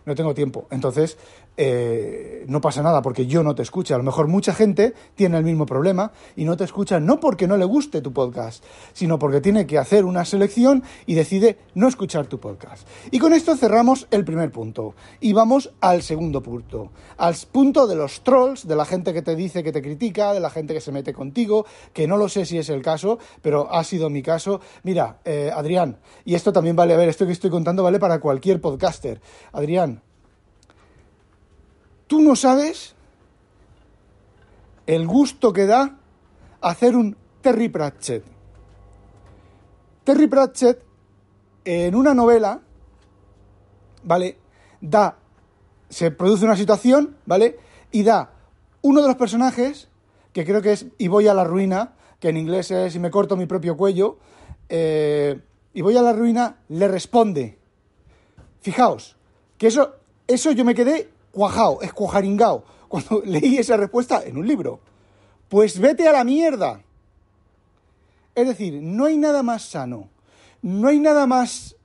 no 0.05 0.15
tengo 0.15 0.33
tiempo. 0.33 0.67
Entonces, 0.71 1.17
eh, 1.57 2.45
no 2.47 2.61
pasa 2.61 2.81
nada 2.81 3.01
porque 3.01 3.27
yo 3.27 3.43
no 3.43 3.55
te 3.55 3.61
escucho. 3.61 3.93
A 3.93 3.97
lo 3.97 4.03
mejor 4.03 4.27
mucha 4.27 4.53
gente 4.53 4.93
tiene 5.15 5.37
el 5.37 5.43
mismo 5.43 5.65
problema 5.65 6.11
y 6.35 6.45
no 6.45 6.57
te 6.57 6.63
escucha 6.63 6.99
no 6.99 7.19
porque 7.19 7.47
no 7.47 7.57
le 7.57 7.65
guste 7.65 8.01
tu 8.01 8.13
podcast, 8.13 8.63
sino 8.93 9.19
porque 9.19 9.41
tiene 9.41 9.67
que 9.67 9.77
hacer 9.77 10.05
una 10.05 10.25
selección 10.25 10.83
y 11.05 11.15
decide 11.15 11.57
no 11.75 11.87
escuchar 11.87 12.27
tu 12.27 12.39
podcast. 12.39 12.87
Y 13.11 13.19
con 13.19 13.33
esto 13.33 13.55
cerramos 13.55 14.07
el 14.11 14.25
primer 14.25 14.51
punto. 14.51 14.95
Y 15.19 15.33
vamos 15.33 15.71
al 15.81 16.01
segundo 16.01 16.41
punto. 16.41 16.91
Al 17.17 17.35
punto 17.51 17.87
de 17.87 17.95
los 17.95 18.21
trolls, 18.23 18.67
de 18.67 18.75
la 18.75 18.85
gente 18.85 19.13
que 19.13 19.21
te 19.21 19.35
dice 19.35 19.63
que 19.63 19.71
te 19.71 19.81
critica, 19.81 20.33
de 20.33 20.39
la 20.39 20.49
gente 20.49 20.73
que 20.73 20.81
se 20.81 20.91
mete 20.91 21.13
contigo, 21.13 21.65
que 21.93 22.07
no 22.07 22.17
lo 22.17 22.29
sé 22.29 22.45
si 22.45 22.57
es 22.57 22.69
el 22.69 22.81
caso, 22.81 23.19
pero 23.41 23.71
ha 23.73 23.83
sido 23.83 24.09
mi 24.09 24.21
caso. 24.21 24.61
Mira, 24.83 25.19
eh, 25.25 25.51
Adrián, 25.53 25.99
y 26.25 26.35
esto 26.35 26.53
también 26.53 26.75
vale, 26.75 26.93
a 26.93 26.97
ver, 26.97 27.09
esto 27.09 27.25
que 27.25 27.31
estoy 27.31 27.49
contando 27.49 27.83
vale 27.83 27.99
para 27.99 28.19
cualquier 28.19 28.61
podcaster. 28.61 29.21
Adrián, 29.51 30.01
Tú 32.11 32.19
no 32.19 32.35
sabes 32.35 32.93
el 34.85 35.07
gusto 35.07 35.53
que 35.53 35.65
da 35.65 35.97
hacer 36.59 36.97
un 36.97 37.15
Terry 37.39 37.69
Pratchett. 37.69 38.25
Terry 40.03 40.27
Pratchett, 40.27 40.83
en 41.63 41.95
una 41.95 42.13
novela, 42.13 42.59
¿vale? 44.03 44.37
Da, 44.81 45.19
se 45.87 46.11
produce 46.11 46.43
una 46.43 46.57
situación, 46.57 47.15
¿vale? 47.25 47.57
Y 47.93 48.03
da 48.03 48.33
uno 48.81 49.01
de 49.01 49.07
los 49.07 49.15
personajes, 49.15 49.87
que 50.33 50.43
creo 50.43 50.61
que 50.61 50.73
es 50.73 50.87
Y 50.97 51.07
voy 51.07 51.29
a 51.29 51.33
la 51.33 51.45
ruina, 51.45 51.93
que 52.19 52.27
en 52.27 52.35
inglés 52.35 52.71
es 52.71 52.93
Y 52.93 52.99
me 52.99 53.09
corto 53.09 53.37
mi 53.37 53.45
propio 53.45 53.77
cuello, 53.77 54.17
eh, 54.67 55.39
y 55.73 55.79
voy 55.79 55.95
a 55.95 56.01
la 56.01 56.11
ruina, 56.11 56.57
le 56.67 56.89
responde. 56.89 57.57
Fijaos, 58.59 59.15
que 59.57 59.67
eso, 59.67 59.95
eso 60.27 60.51
yo 60.51 60.65
me 60.65 60.75
quedé 60.75 61.20
cuajao, 61.31 61.81
escuajaringao, 61.81 62.63
cuando 62.87 63.21
leí 63.25 63.57
esa 63.57 63.77
respuesta 63.77 64.23
en 64.23 64.37
un 64.37 64.47
libro. 64.47 64.79
Pues 65.49 65.79
vete 65.79 66.07
a 66.07 66.11
la 66.11 66.23
mierda. 66.23 66.81
Es 68.35 68.47
decir, 68.47 68.81
no 68.81 69.05
hay 69.05 69.17
nada 69.17 69.43
más 69.43 69.63
sano, 69.63 70.09
no 70.61 70.87
hay 70.87 70.99
nada 70.99 71.27
más 71.27 71.75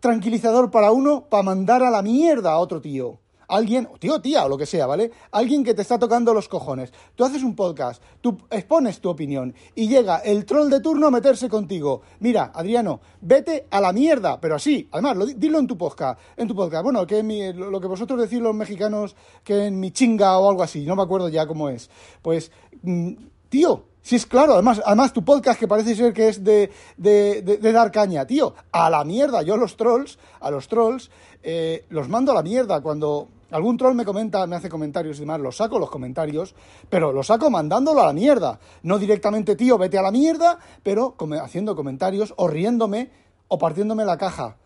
tranquilizador 0.00 0.70
para 0.70 0.92
uno 0.92 1.24
para 1.28 1.42
mandar 1.42 1.82
a 1.82 1.90
la 1.90 2.02
mierda 2.02 2.52
a 2.52 2.58
otro 2.58 2.80
tío 2.80 3.18
alguien, 3.48 3.88
tío, 3.98 4.20
tía, 4.20 4.44
o 4.44 4.48
lo 4.48 4.58
que 4.58 4.66
sea, 4.66 4.86
¿vale? 4.86 5.10
Alguien 5.32 5.64
que 5.64 5.74
te 5.74 5.82
está 5.82 5.98
tocando 5.98 6.34
los 6.34 6.48
cojones. 6.48 6.92
Tú 7.14 7.24
haces 7.24 7.42
un 7.42 7.54
podcast, 7.54 8.02
tú 8.20 8.38
expones 8.50 9.00
tu 9.00 9.08
opinión 9.08 9.54
y 9.74 9.88
llega 9.88 10.18
el 10.18 10.44
troll 10.44 10.70
de 10.70 10.80
turno 10.80 11.06
a 11.08 11.10
meterse 11.10 11.48
contigo. 11.48 12.02
Mira, 12.20 12.52
Adriano, 12.54 13.00
vete 13.20 13.66
a 13.70 13.80
la 13.80 13.92
mierda, 13.92 14.40
pero 14.40 14.56
así, 14.56 14.88
además, 14.92 15.16
lo, 15.16 15.26
dilo 15.26 15.58
en 15.58 15.66
tu 15.66 15.76
podcast, 15.76 16.18
en 16.36 16.48
tu 16.48 16.54
podcast. 16.54 16.84
Bueno, 16.84 17.06
que 17.06 17.22
lo 17.52 17.80
que 17.80 17.86
vosotros 17.86 18.20
decís 18.20 18.40
los 18.40 18.54
mexicanos 18.54 19.16
que 19.42 19.66
en 19.66 19.80
mi 19.80 19.90
chinga 19.90 20.38
o 20.38 20.48
algo 20.48 20.62
así, 20.62 20.84
no 20.84 20.96
me 20.96 21.02
acuerdo 21.02 21.28
ya 21.28 21.46
cómo 21.46 21.68
es. 21.68 21.90
Pues, 22.22 22.50
mm, 22.82 23.12
tío, 23.48 23.84
si 24.04 24.16
es 24.16 24.26
claro, 24.26 24.52
además, 24.52 24.82
además 24.84 25.14
tu 25.14 25.24
podcast 25.24 25.58
que 25.58 25.66
parece 25.66 25.96
ser 25.96 26.12
que 26.12 26.28
es 26.28 26.44
de, 26.44 26.70
de, 26.98 27.40
de, 27.40 27.72
dar 27.72 27.90
caña, 27.90 28.26
tío, 28.26 28.54
a 28.70 28.90
la 28.90 29.02
mierda. 29.02 29.40
Yo 29.40 29.54
a 29.54 29.56
los 29.56 29.78
trolls, 29.78 30.18
a 30.40 30.50
los 30.50 30.68
trolls, 30.68 31.10
eh, 31.42 31.86
los 31.88 32.10
mando 32.10 32.32
a 32.32 32.34
la 32.34 32.42
mierda 32.42 32.82
cuando 32.82 33.28
Algún 33.50 33.76
troll 33.76 33.94
me 33.94 34.04
comenta, 34.04 34.46
me 34.48 34.56
hace 34.56 34.68
comentarios 34.68 35.18
y 35.18 35.20
demás, 35.20 35.38
los 35.38 35.58
saco 35.58 35.78
los 35.78 35.88
comentarios, 35.88 36.56
pero 36.90 37.12
los 37.12 37.28
saco 37.28 37.50
mandándolo 37.50 38.02
a 38.02 38.06
la 38.06 38.12
mierda. 38.12 38.58
No 38.82 38.98
directamente, 38.98 39.54
tío, 39.54 39.78
vete 39.78 39.96
a 39.96 40.02
la 40.02 40.10
mierda, 40.10 40.58
pero 40.82 41.14
haciendo 41.40 41.76
comentarios 41.76 42.34
o 42.36 42.48
riéndome 42.48 43.12
o 43.46 43.56
partiéndome 43.56 44.04
la 44.04 44.18
caja. 44.18 44.56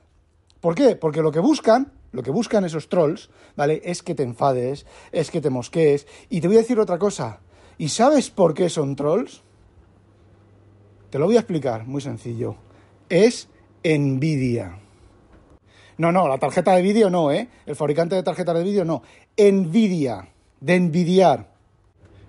¿Por 0.63 0.75
qué? 0.75 0.97
Porque 0.97 1.21
lo 1.21 1.31
que 1.31 1.41
buscan, 1.41 1.93
lo 2.13 2.23
que 2.23 2.31
buscan 2.31 2.65
esos 2.65 2.89
trolls, 2.89 3.29
¿vale? 3.57 3.83
Es 3.85 4.03
que 4.03 4.15
te 4.15 4.23
enfades, 4.23 4.87
es 5.13 5.31
que 5.31 5.43
te 5.43 5.51
mosquees. 5.51 6.07
Y 6.31 6.41
te 6.41 6.49
voy 6.49 6.57
a 6.57 6.61
decir 6.61 6.81
otra 6.81 6.99
cosa. 6.99 7.41
¿Y 7.79 7.91
sabes 7.91 8.31
por 8.31 8.55
qué 8.55 8.69
son 8.69 8.97
trolls? 8.97 9.43
Te 11.11 11.19
lo 11.19 11.27
voy 11.27 11.37
a 11.37 11.41
explicar, 11.41 11.87
muy 11.87 12.03
sencillo. 12.03 12.57
Es 13.09 13.49
envidia. 13.85 14.81
No, 15.97 16.13
no, 16.13 16.29
la 16.29 16.39
tarjeta 16.39 16.75
de 16.75 16.83
vídeo 16.83 17.09
no, 17.09 17.31
¿eh? 17.31 17.49
El 17.67 17.77
fabricante 17.77 18.17
de 18.17 18.23
tarjetas 18.23 18.57
de 18.57 18.65
vídeo 18.65 18.85
no. 18.85 19.03
Nvidia, 19.37 20.29
de 20.61 20.75
envidiar. 20.75 21.49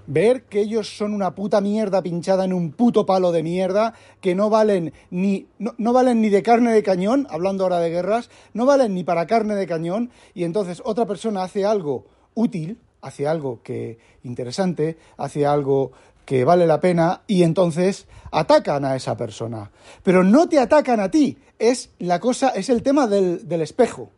Ver 0.05 0.43
que 0.45 0.61
ellos 0.61 0.97
son 0.97 1.13
una 1.13 1.35
puta 1.35 1.61
mierda 1.61 2.01
pinchada 2.01 2.45
en 2.45 2.53
un 2.53 2.71
puto 2.71 3.05
palo 3.05 3.31
de 3.31 3.43
mierda 3.43 3.93
que 4.21 4.33
no 4.33 4.49
valen 4.49 4.93
ni 5.11 5.47
no, 5.59 5.75
no, 5.77 5.93
valen 5.93 6.21
ni 6.21 6.29
de 6.29 6.41
carne 6.41 6.73
de 6.73 6.81
cañón, 6.81 7.27
hablando 7.29 7.63
ahora 7.63 7.79
de 7.79 7.91
guerras, 7.91 8.31
no 8.53 8.65
valen 8.65 8.95
ni 8.95 9.03
para 9.03 9.27
carne 9.27 9.53
de 9.53 9.67
cañón 9.67 10.09
y 10.33 10.45
entonces 10.45 10.81
otra 10.83 11.05
persona 11.05 11.43
hace 11.43 11.63
algo 11.63 12.05
útil, 12.33 12.79
hace 13.01 13.27
algo 13.27 13.61
que 13.63 13.97
interesante, 14.23 14.97
hace 15.17 15.45
algo 15.45 15.91
que 16.25 16.43
vale 16.45 16.67
la 16.67 16.79
pena 16.79 17.23
y 17.25 17.43
entonces 17.43 18.07
atacan 18.31 18.85
a 18.85 18.95
esa 18.95 19.17
persona. 19.17 19.71
Pero 20.03 20.23
no 20.23 20.47
te 20.47 20.59
atacan 20.59 20.99
a 20.99 21.09
ti, 21.09 21.37
es 21.57 21.89
la 21.97 22.19
cosa, 22.19 22.49
es 22.49 22.69
el 22.69 22.83
tema 22.83 23.07
del, 23.07 23.47
del 23.47 23.61
espejo. 23.61 24.11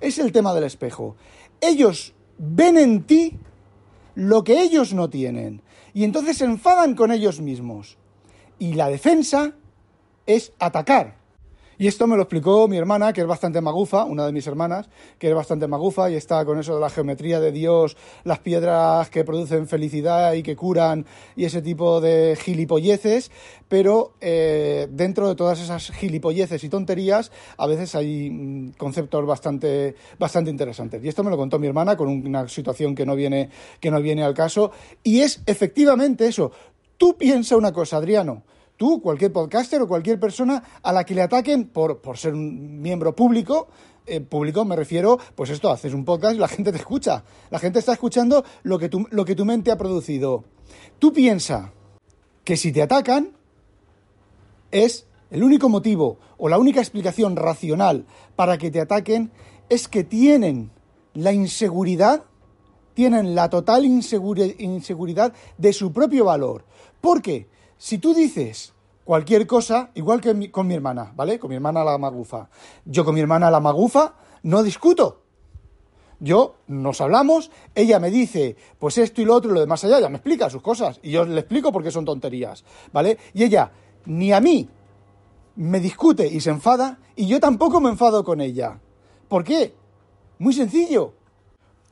Es 0.00 0.18
el 0.18 0.32
tema 0.32 0.54
del 0.54 0.64
espejo. 0.64 1.16
Ellos 1.60 2.14
ven 2.38 2.78
en 2.78 3.02
ti 3.02 3.38
lo 4.14 4.44
que 4.44 4.62
ellos 4.62 4.94
no 4.94 5.10
tienen 5.10 5.62
y 5.92 6.04
entonces 6.04 6.38
se 6.38 6.44
enfadan 6.44 6.94
con 6.94 7.12
ellos 7.12 7.40
mismos. 7.40 7.98
Y 8.58 8.72
la 8.72 8.88
defensa 8.88 9.52
es 10.26 10.52
atacar. 10.58 11.17
Y 11.80 11.86
esto 11.86 12.08
me 12.08 12.16
lo 12.16 12.22
explicó 12.22 12.66
mi 12.66 12.76
hermana, 12.76 13.12
que 13.12 13.20
es 13.20 13.26
bastante 13.28 13.60
magufa, 13.60 14.02
una 14.02 14.26
de 14.26 14.32
mis 14.32 14.44
hermanas, 14.48 14.88
que 15.16 15.28
es 15.28 15.34
bastante 15.34 15.68
magufa 15.68 16.10
y 16.10 16.16
está 16.16 16.44
con 16.44 16.58
eso 16.58 16.74
de 16.74 16.80
la 16.80 16.90
geometría 16.90 17.38
de 17.38 17.52
Dios, 17.52 17.96
las 18.24 18.40
piedras 18.40 19.08
que 19.10 19.22
producen 19.22 19.68
felicidad 19.68 20.32
y 20.32 20.42
que 20.42 20.56
curan 20.56 21.06
y 21.36 21.44
ese 21.44 21.62
tipo 21.62 22.00
de 22.00 22.36
gilipolleces, 22.36 23.30
pero 23.68 24.14
eh, 24.20 24.88
dentro 24.90 25.28
de 25.28 25.36
todas 25.36 25.60
esas 25.60 25.92
gilipolleces 25.92 26.64
y 26.64 26.68
tonterías, 26.68 27.30
a 27.56 27.68
veces 27.68 27.94
hay 27.94 28.28
mm, 28.28 28.72
conceptos 28.72 29.24
bastante, 29.24 29.94
bastante 30.18 30.50
interesantes. 30.50 31.04
Y 31.04 31.06
esto 31.06 31.22
me 31.22 31.30
lo 31.30 31.36
contó 31.36 31.60
mi 31.60 31.68
hermana 31.68 31.96
con 31.96 32.08
una 32.08 32.48
situación 32.48 32.96
que 32.96 33.06
no 33.06 33.14
viene, 33.14 33.50
que 33.78 33.92
no 33.92 34.02
viene 34.02 34.24
al 34.24 34.34
caso, 34.34 34.72
y 35.04 35.20
es 35.20 35.42
efectivamente 35.46 36.26
eso. 36.26 36.50
Tú 36.96 37.16
piensa 37.16 37.56
una 37.56 37.72
cosa, 37.72 37.98
Adriano 37.98 38.42
tú, 38.78 39.02
cualquier 39.02 39.30
podcaster 39.30 39.82
o 39.82 39.88
cualquier 39.88 40.18
persona 40.18 40.62
a 40.82 40.92
la 40.92 41.04
que 41.04 41.14
le 41.14 41.20
ataquen 41.20 41.68
por, 41.68 42.00
por 42.00 42.16
ser 42.16 42.32
un 42.32 42.80
miembro 42.80 43.14
público, 43.14 43.68
eh, 44.06 44.22
público 44.22 44.64
me 44.64 44.74
refiero, 44.74 45.18
pues 45.34 45.50
esto, 45.50 45.70
haces 45.70 45.92
un 45.92 46.06
podcast 46.06 46.34
y 46.34 46.38
la 46.38 46.48
gente 46.56 46.72
te 46.72 46.78
escucha. 46.78 47.22
La 47.50 47.58
gente 47.58 47.80
está 47.80 47.92
escuchando 47.92 48.42
lo 48.62 48.78
que 48.78 48.88
tu, 48.88 49.06
lo 49.10 49.26
que 49.26 49.34
tu 49.34 49.44
mente 49.44 49.70
ha 49.70 49.76
producido. 49.76 50.44
Tú 50.98 51.12
piensa 51.12 51.72
que 52.44 52.56
si 52.56 52.72
te 52.72 52.80
atacan 52.80 53.32
es 54.70 55.06
el 55.30 55.42
único 55.42 55.68
motivo 55.68 56.18
o 56.38 56.48
la 56.48 56.58
única 56.58 56.80
explicación 56.80 57.36
racional 57.36 58.06
para 58.36 58.56
que 58.56 58.70
te 58.70 58.80
ataquen 58.80 59.30
es 59.68 59.88
que 59.88 60.04
tienen 60.04 60.70
la 61.12 61.32
inseguridad, 61.32 62.24
tienen 62.94 63.34
la 63.34 63.50
total 63.50 63.84
inseguridad 63.84 65.32
de 65.58 65.72
su 65.74 65.92
propio 65.92 66.24
valor. 66.24 66.64
¿Por 67.00 67.20
qué? 67.20 67.46
Si 67.78 67.98
tú 67.98 68.12
dices 68.12 68.74
cualquier 69.04 69.46
cosa, 69.46 69.90
igual 69.94 70.20
que 70.20 70.50
con 70.50 70.66
mi 70.66 70.74
hermana, 70.74 71.12
¿vale? 71.14 71.38
Con 71.38 71.48
mi 71.48 71.54
hermana 71.54 71.84
la 71.84 71.96
magufa. 71.96 72.50
Yo 72.84 73.04
con 73.04 73.14
mi 73.14 73.20
hermana 73.20 73.50
la 73.50 73.60
magufa 73.60 74.16
no 74.42 74.62
discuto. 74.62 75.22
Yo 76.20 76.56
nos 76.66 77.00
hablamos, 77.00 77.52
ella 77.76 78.00
me 78.00 78.10
dice, 78.10 78.56
pues 78.80 78.98
esto 78.98 79.22
y 79.22 79.24
lo 79.24 79.36
otro 79.36 79.52
y 79.52 79.54
lo 79.54 79.60
demás 79.60 79.84
allá, 79.84 79.98
ella 79.98 80.08
me 80.08 80.16
explica 80.16 80.50
sus 80.50 80.60
cosas 80.60 80.98
y 81.02 81.12
yo 81.12 81.24
le 81.24 81.38
explico 81.38 81.70
por 81.70 81.84
qué 81.84 81.92
son 81.92 82.04
tonterías, 82.04 82.64
¿vale? 82.92 83.18
Y 83.34 83.44
ella 83.44 83.70
ni 84.06 84.32
a 84.32 84.40
mí 84.40 84.68
me 85.54 85.78
discute 85.78 86.26
y 86.26 86.40
se 86.40 86.50
enfada 86.50 86.98
y 87.14 87.28
yo 87.28 87.38
tampoco 87.38 87.80
me 87.80 87.90
enfado 87.90 88.24
con 88.24 88.40
ella. 88.40 88.80
¿Por 89.28 89.44
qué? 89.44 89.74
Muy 90.40 90.52
sencillo. 90.52 91.14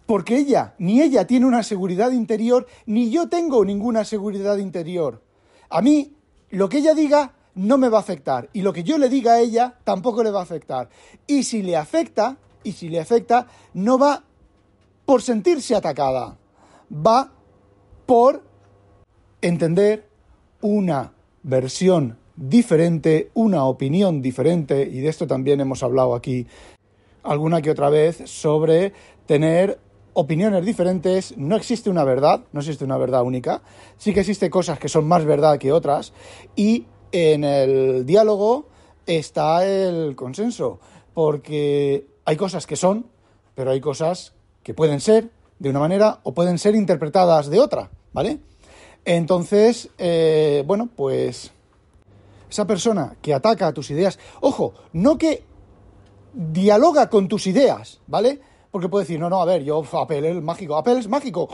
Porque 0.07 0.37
ella, 0.37 0.75
ni 0.79 1.01
ella 1.01 1.27
tiene 1.27 1.47
una 1.47 1.63
seguridad 1.63 2.11
interior, 2.11 2.67
ni 2.87 3.11
yo 3.11 3.29
tengo 3.29 3.65
ninguna 3.65 4.05
seguridad 4.05 4.57
interior. 4.59 5.23
A 5.71 5.83
mí, 5.83 6.13
lo 6.51 6.69
que 6.69 6.79
ella 6.79 6.95
diga 6.95 7.33
no 7.55 7.79
me 7.79 7.89
va 7.89 7.99
a 7.99 8.01
afectar 8.01 8.49
y 8.53 8.63
lo 8.63 8.73
que 8.73 8.85
yo 8.85 8.99
le 8.99 9.09
diga 9.09 9.35
a 9.35 9.41
ella 9.41 9.75
tampoco 9.85 10.23
le 10.23 10.31
va 10.31 10.41
a 10.41 10.45
afectar. 10.45 10.89
Y 11.27 11.43
si 11.43 11.63
le 11.63 11.77
afecta, 11.77 12.37
y 12.63 12.73
si 12.73 12.89
le 12.89 13.01
afecta, 13.01 13.47
no 13.75 13.99
va 13.99 14.23
por 15.05 15.23
sentirse 15.23 15.75
atacada, 15.75 16.37
va 16.91 17.33
por 18.05 18.43
entender 19.41 20.09
una 20.61 21.13
versión 21.43 22.19
diferente, 22.37 23.31
una 23.35 23.65
opinión 23.65 24.21
diferente, 24.21 24.83
y 24.83 25.01
de 25.01 25.09
esto 25.09 25.27
también 25.27 25.61
hemos 25.61 25.83
hablado 25.83 26.15
aquí 26.15 26.47
alguna 27.23 27.63
que 27.63 27.71
otra 27.71 27.89
vez, 27.89 28.23
sobre 28.27 28.93
tener 29.27 29.79
opiniones 30.19 30.65
diferentes, 30.65 31.37
no 31.37 31.57
existe 31.57 31.91
una 31.91 32.03
verdad, 32.03 32.41
no 32.53 32.61
existe 32.61 32.85
una 32.87 32.97
verdad 32.97 33.23
única, 33.23 33.61
sí 33.99 34.15
que 34.15 34.21
existe 34.21 34.49
cosas 34.49 34.79
que 34.79 34.89
son 34.89 35.07
más 35.07 35.27
verdad 35.27 35.59
que 35.59 35.73
otras 35.73 36.15
y 36.57 36.87
en 37.13 37.45
el 37.45 38.07
diálogo 38.07 38.67
está 39.05 39.67
el 39.67 40.17
consenso, 40.17 40.81
porque 41.13 42.07
hay 42.25 42.37
cosas 42.37 42.67
que 42.67 42.77
son, 42.77 43.07
pero 43.55 43.73
hay 43.73 43.81
cosas 43.83 44.33
que 44.63 44.73
pueden 44.73 45.01
ser 45.01 45.29
de 45.59 45.69
una 45.69 45.81
manera 45.81 46.21
o 46.23 46.33
pueden 46.33 46.59
ser 46.59 46.75
interpretadas 46.75 47.51
de 47.51 47.61
otra, 47.61 47.91
¿vale? 48.15 48.39
Entonces, 49.05 49.91
eh, 49.99 50.65
bueno, 50.67 50.89
pues 50.97 51.53
esa 52.49 52.67
persona 52.67 53.17
que 53.21 53.35
ataca 53.35 53.67
a 53.67 53.75
tus 53.75 53.91
ideas, 53.91 54.19
ojo, 54.41 54.73
no 54.95 55.19
que 55.19 55.45
dialoga 56.33 57.11
con 57.11 57.29
tus 57.29 57.47
ideas, 57.47 58.01
¿vale? 58.07 58.41
Porque 58.77 58.91
puede 58.91 59.05
decir, 59.05 59.19
no, 59.19 59.31
no, 59.31 59.41
a 59.41 59.47
ver, 59.47 59.65
yo 59.65 59.83
Apple 59.91 60.33
es 60.33 60.43
mágico, 60.43 60.77
Apple 60.77 60.99
es 60.99 61.09
mágico. 61.09 61.49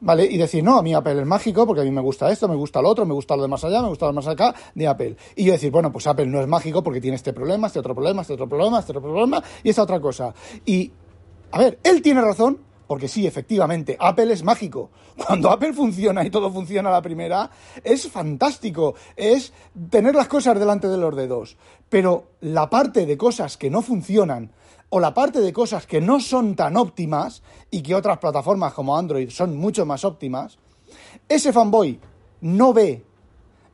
¿Vale? 0.00 0.24
Y 0.24 0.38
decir, 0.38 0.64
no, 0.64 0.78
a 0.78 0.82
mí 0.82 0.94
Apple 0.94 1.20
es 1.20 1.26
mágico 1.26 1.66
porque 1.66 1.82
a 1.82 1.84
mí 1.84 1.90
me 1.90 2.00
gusta 2.00 2.32
esto, 2.32 2.48
me 2.48 2.54
gusta 2.54 2.80
lo 2.80 2.88
otro, 2.88 3.04
me 3.04 3.12
gusta 3.12 3.36
lo 3.36 3.42
de 3.42 3.48
más 3.48 3.62
allá, 3.62 3.82
me 3.82 3.88
gusta 3.88 4.06
lo 4.06 4.12
de 4.12 4.16
más 4.16 4.26
acá 4.26 4.54
de 4.74 4.88
Apple. 4.88 5.18
Y 5.36 5.44
yo 5.44 5.52
decir, 5.52 5.70
bueno, 5.70 5.92
pues 5.92 6.06
Apple 6.06 6.24
no 6.24 6.40
es 6.40 6.46
mágico 6.46 6.82
porque 6.82 6.98
tiene 6.98 7.16
este 7.16 7.34
problema, 7.34 7.66
este 7.66 7.78
otro 7.78 7.94
problema, 7.94 8.22
este 8.22 8.32
otro 8.32 8.48
problema, 8.48 8.78
este 8.78 8.92
otro 8.92 9.02
problema 9.02 9.44
y 9.62 9.68
esta 9.68 9.82
otra 9.82 10.00
cosa. 10.00 10.32
Y, 10.64 10.90
a 11.52 11.58
ver, 11.58 11.78
él 11.82 12.00
tiene 12.00 12.22
razón 12.22 12.60
Porque 12.86 13.08
sí, 13.08 13.26
efectivamente, 13.26 13.96
Apple 13.98 14.32
es 14.32 14.42
mágico. 14.42 14.90
Cuando 15.26 15.50
Apple 15.50 15.72
funciona 15.72 16.24
y 16.24 16.30
todo 16.30 16.50
funciona 16.50 16.90
a 16.90 16.92
la 16.92 17.02
primera, 17.02 17.50
es 17.82 18.10
fantástico. 18.10 18.94
Es 19.16 19.52
tener 19.90 20.14
las 20.14 20.28
cosas 20.28 20.58
delante 20.58 20.88
de 20.88 20.98
los 20.98 21.16
dedos. 21.16 21.56
Pero 21.88 22.32
la 22.40 22.68
parte 22.68 23.06
de 23.06 23.16
cosas 23.16 23.56
que 23.56 23.70
no 23.70 23.82
funcionan 23.82 24.52
o 24.96 25.00
la 25.00 25.12
parte 25.12 25.40
de 25.40 25.52
cosas 25.52 25.88
que 25.88 26.00
no 26.00 26.20
son 26.20 26.54
tan 26.54 26.76
óptimas 26.76 27.42
y 27.68 27.82
que 27.82 27.96
otras 27.96 28.18
plataformas 28.18 28.74
como 28.74 28.96
Android 28.96 29.28
son 29.28 29.56
mucho 29.56 29.84
más 29.84 30.04
óptimas, 30.04 30.56
ese 31.28 31.52
fanboy 31.52 31.98
no 32.42 32.72
ve 32.72 33.04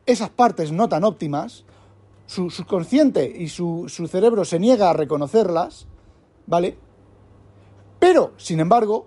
esas 0.07 0.31
partes 0.31 0.73
no 0.73 0.89
tan 0.89 1.05
óptimas, 1.05 1.67
su 2.25 2.49
subconsciente 2.49 3.31
y 3.37 3.51
su, 3.51 3.85
su 3.87 4.09
cerebro 4.09 4.47
se 4.47 4.59
niega 4.59 4.89
a 4.89 4.95
reconocerlas, 4.95 5.87
¿vale? 6.47 6.79
Pero, 7.99 8.33
sin 8.39 8.59
embargo, 8.59 9.07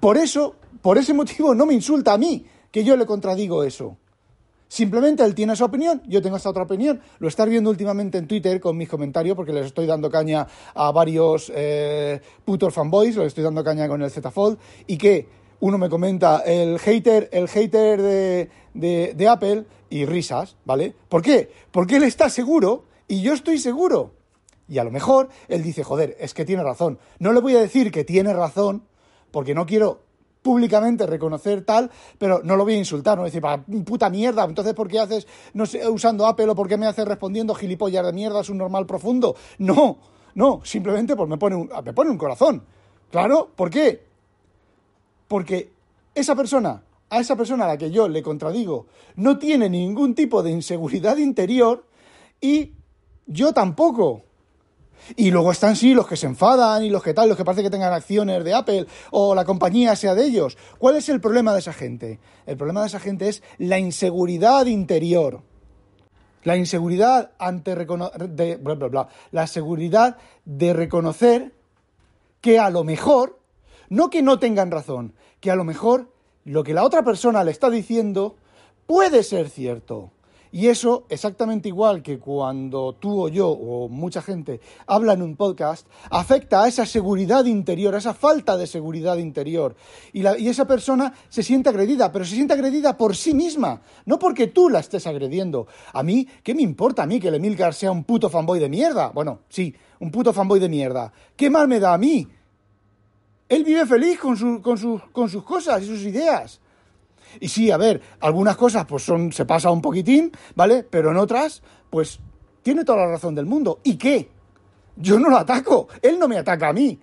por 0.00 0.16
eso, 0.16 0.56
por 0.82 0.98
ese 0.98 1.14
motivo 1.14 1.54
no 1.54 1.64
me 1.64 1.74
insulta 1.74 2.14
a 2.14 2.18
mí 2.18 2.44
que 2.72 2.82
yo 2.82 2.96
le 2.96 3.06
contradigo 3.06 3.62
eso. 3.62 3.96
Simplemente 4.68 5.24
él 5.24 5.34
tiene 5.34 5.54
esa 5.54 5.64
opinión, 5.64 6.02
yo 6.06 6.20
tengo 6.20 6.36
esta 6.36 6.50
otra 6.50 6.64
opinión. 6.64 7.00
Lo 7.18 7.28
está 7.28 7.44
viendo 7.46 7.70
últimamente 7.70 8.18
en 8.18 8.26
Twitter 8.26 8.60
con 8.60 8.76
mis 8.76 8.88
comentarios 8.88 9.34
porque 9.34 9.52
les 9.52 9.66
estoy 9.66 9.86
dando 9.86 10.10
caña 10.10 10.46
a 10.74 10.92
varios 10.92 11.50
eh, 11.54 12.20
putos 12.44 12.74
fanboys, 12.74 13.16
les 13.16 13.28
estoy 13.28 13.44
dando 13.44 13.64
caña 13.64 13.88
con 13.88 14.02
el 14.02 14.10
Z 14.10 14.30
Fold 14.30 14.58
y 14.86 14.98
que 14.98 15.26
uno 15.60 15.78
me 15.78 15.88
comenta 15.88 16.40
el 16.40 16.78
hater, 16.78 17.28
el 17.32 17.48
hater 17.48 18.00
de 18.02 19.28
Apple 19.28 19.64
y 19.90 20.04
risas, 20.04 20.56
¿vale? 20.64 20.94
¿Por 21.08 21.22
qué? 21.22 21.50
Porque 21.70 21.96
él 21.96 22.02
está 22.02 22.28
seguro 22.28 22.84
y 23.06 23.22
yo 23.22 23.32
estoy 23.32 23.58
seguro. 23.58 24.12
Y 24.68 24.78
a 24.78 24.84
lo 24.84 24.90
mejor 24.90 25.30
él 25.48 25.62
dice, 25.62 25.82
joder, 25.82 26.16
es 26.20 26.34
que 26.34 26.44
tiene 26.44 26.62
razón. 26.62 26.98
No 27.18 27.32
le 27.32 27.40
voy 27.40 27.56
a 27.56 27.60
decir 27.60 27.90
que 27.90 28.04
tiene 28.04 28.34
razón, 28.34 28.82
porque 29.30 29.54
no 29.54 29.64
quiero 29.66 30.02
públicamente 30.48 31.04
reconocer 31.06 31.62
tal, 31.62 31.90
pero 32.16 32.40
no 32.42 32.56
lo 32.56 32.64
voy 32.64 32.72
a 32.72 32.78
insultar, 32.78 33.18
no 33.18 33.22
voy 33.22 33.30
a 33.30 33.32
decir, 33.32 33.84
puta 33.84 34.08
mierda, 34.08 34.44
entonces 34.44 34.72
¿por 34.72 34.88
qué 34.88 34.98
haces 34.98 35.26
no 35.52 35.66
sé, 35.66 35.86
usando 35.86 36.26
Apple 36.26 36.48
o 36.48 36.54
por 36.54 36.66
qué 36.66 36.78
me 36.78 36.86
haces 36.86 37.06
respondiendo 37.06 37.54
gilipollas 37.54 38.06
de 38.06 38.14
mierda, 38.14 38.40
es 38.40 38.48
un 38.48 38.56
normal 38.56 38.86
profundo? 38.86 39.36
No, 39.58 39.98
no, 40.36 40.62
simplemente 40.64 41.16
pues 41.16 41.28
me 41.28 41.36
pone 41.36 41.54
un, 41.54 41.70
me 41.84 41.92
pone 41.92 42.10
un 42.10 42.16
corazón. 42.16 42.62
Claro, 43.10 43.50
¿por 43.54 43.68
qué? 43.68 44.06
Porque 45.28 45.70
esa 46.14 46.34
persona, 46.34 46.82
a 47.10 47.20
esa 47.20 47.36
persona 47.36 47.66
a 47.66 47.68
la 47.68 47.76
que 47.76 47.90
yo 47.90 48.08
le 48.08 48.22
contradigo, 48.22 48.86
no 49.16 49.38
tiene 49.38 49.68
ningún 49.68 50.14
tipo 50.14 50.42
de 50.42 50.50
inseguridad 50.50 51.18
interior 51.18 51.84
y 52.40 52.72
yo 53.26 53.52
tampoco. 53.52 54.22
Y 55.16 55.30
luego 55.30 55.52
están 55.52 55.76
sí 55.76 55.94
los 55.94 56.06
que 56.06 56.16
se 56.16 56.26
enfadan 56.26 56.84
y 56.84 56.90
los 56.90 57.02
que 57.02 57.14
tal, 57.14 57.28
los 57.28 57.36
que 57.36 57.44
parece 57.44 57.62
que 57.62 57.70
tengan 57.70 57.92
acciones 57.92 58.44
de 58.44 58.54
Apple 58.54 58.86
o 59.10 59.34
la 59.34 59.44
compañía 59.44 59.96
sea 59.96 60.14
de 60.14 60.24
ellos. 60.24 60.56
¿Cuál 60.78 60.96
es 60.96 61.08
el 61.08 61.20
problema 61.20 61.52
de 61.52 61.60
esa 61.60 61.72
gente? 61.72 62.20
El 62.46 62.56
problema 62.56 62.82
de 62.82 62.88
esa 62.88 63.00
gente 63.00 63.28
es 63.28 63.42
la 63.58 63.78
inseguridad 63.78 64.66
interior. 64.66 65.42
La 66.44 66.56
inseguridad 66.56 67.32
ante 67.38 67.74
de 67.74 68.56
bla, 68.56 68.74
bla, 68.74 68.88
bla, 68.88 69.08
la 69.32 69.46
seguridad 69.46 70.16
de 70.44 70.72
reconocer 70.72 71.52
que 72.40 72.58
a 72.58 72.70
lo 72.70 72.84
mejor, 72.84 73.40
no 73.88 74.08
que 74.10 74.22
no 74.22 74.38
tengan 74.38 74.70
razón, 74.70 75.14
que 75.40 75.50
a 75.50 75.56
lo 75.56 75.64
mejor 75.64 76.12
lo 76.44 76.64
que 76.64 76.74
la 76.74 76.84
otra 76.84 77.02
persona 77.02 77.44
le 77.44 77.50
está 77.50 77.70
diciendo 77.70 78.36
puede 78.86 79.22
ser 79.22 79.50
cierto. 79.50 80.12
Y 80.50 80.68
eso, 80.68 81.04
exactamente 81.08 81.68
igual 81.68 82.02
que 82.02 82.18
cuando 82.18 82.94
tú 82.94 83.24
o 83.24 83.28
yo 83.28 83.48
o 83.48 83.88
mucha 83.88 84.22
gente 84.22 84.60
habla 84.86 85.12
en 85.12 85.22
un 85.22 85.36
podcast, 85.36 85.86
afecta 86.10 86.62
a 86.62 86.68
esa 86.68 86.86
seguridad 86.86 87.44
interior, 87.44 87.94
a 87.94 87.98
esa 87.98 88.14
falta 88.14 88.56
de 88.56 88.66
seguridad 88.66 89.18
interior. 89.18 89.76
Y, 90.12 90.26
esa 90.48 90.66
persona 90.66 91.12
se 91.28 91.42
siente 91.42 91.68
agredida, 91.68 92.10
pero 92.10 92.24
se 92.24 92.34
siente 92.34 92.54
agredida 92.54 92.96
por 92.96 93.14
sí 93.14 93.34
misma, 93.34 93.82
no 94.06 94.18
porque 94.18 94.46
tú 94.46 94.70
la 94.70 94.78
estés 94.78 95.06
agrediendo. 95.06 95.66
A 95.92 96.02
mí, 96.02 96.26
¿qué 96.42 96.54
me 96.54 96.62
importa 96.62 97.02
a 97.02 97.06
mí 97.06 97.20
que 97.20 97.28
el 97.28 97.34
Emilcar 97.34 97.74
sea 97.74 97.92
un 97.92 98.04
puto 98.04 98.30
fanboy 98.30 98.58
de 98.58 98.68
mierda? 98.68 99.08
Bueno, 99.08 99.40
sí, 99.48 99.74
un 100.00 100.10
puto 100.10 100.32
fanboy 100.32 100.60
de 100.60 100.68
mierda. 100.68 101.12
¿Qué 101.36 101.50
mal 101.50 101.68
me 101.68 101.78
da 101.78 101.92
a 101.92 101.98
mí? 101.98 102.26
Él 103.48 103.64
vive 103.64 103.84
feliz 103.86 104.18
con, 104.18 104.36
con, 104.60 104.78
con 105.12 105.28
sus 105.28 105.42
cosas 105.42 105.82
y 105.82 105.86
sus 105.86 106.02
ideas. 106.02 106.60
Y 107.40 107.48
sí, 107.48 107.70
a 107.70 107.76
ver, 107.76 108.00
algunas 108.20 108.56
cosas 108.56 108.86
pues 108.86 109.02
son, 109.02 109.32
se 109.32 109.44
pasa 109.44 109.70
un 109.70 109.82
poquitín, 109.82 110.32
¿vale? 110.54 110.84
Pero 110.88 111.10
en 111.10 111.16
otras, 111.16 111.62
pues 111.90 112.20
tiene 112.62 112.84
toda 112.84 112.98
la 112.98 113.08
razón 113.08 113.34
del 113.34 113.46
mundo. 113.46 113.80
¿Y 113.84 113.96
qué? 113.96 114.28
Yo 114.96 115.18
no 115.18 115.30
lo 115.30 115.38
ataco, 115.38 115.88
él 116.02 116.18
no 116.18 116.28
me 116.28 116.38
ataca 116.38 116.68
a 116.68 116.72
mí. 116.72 116.98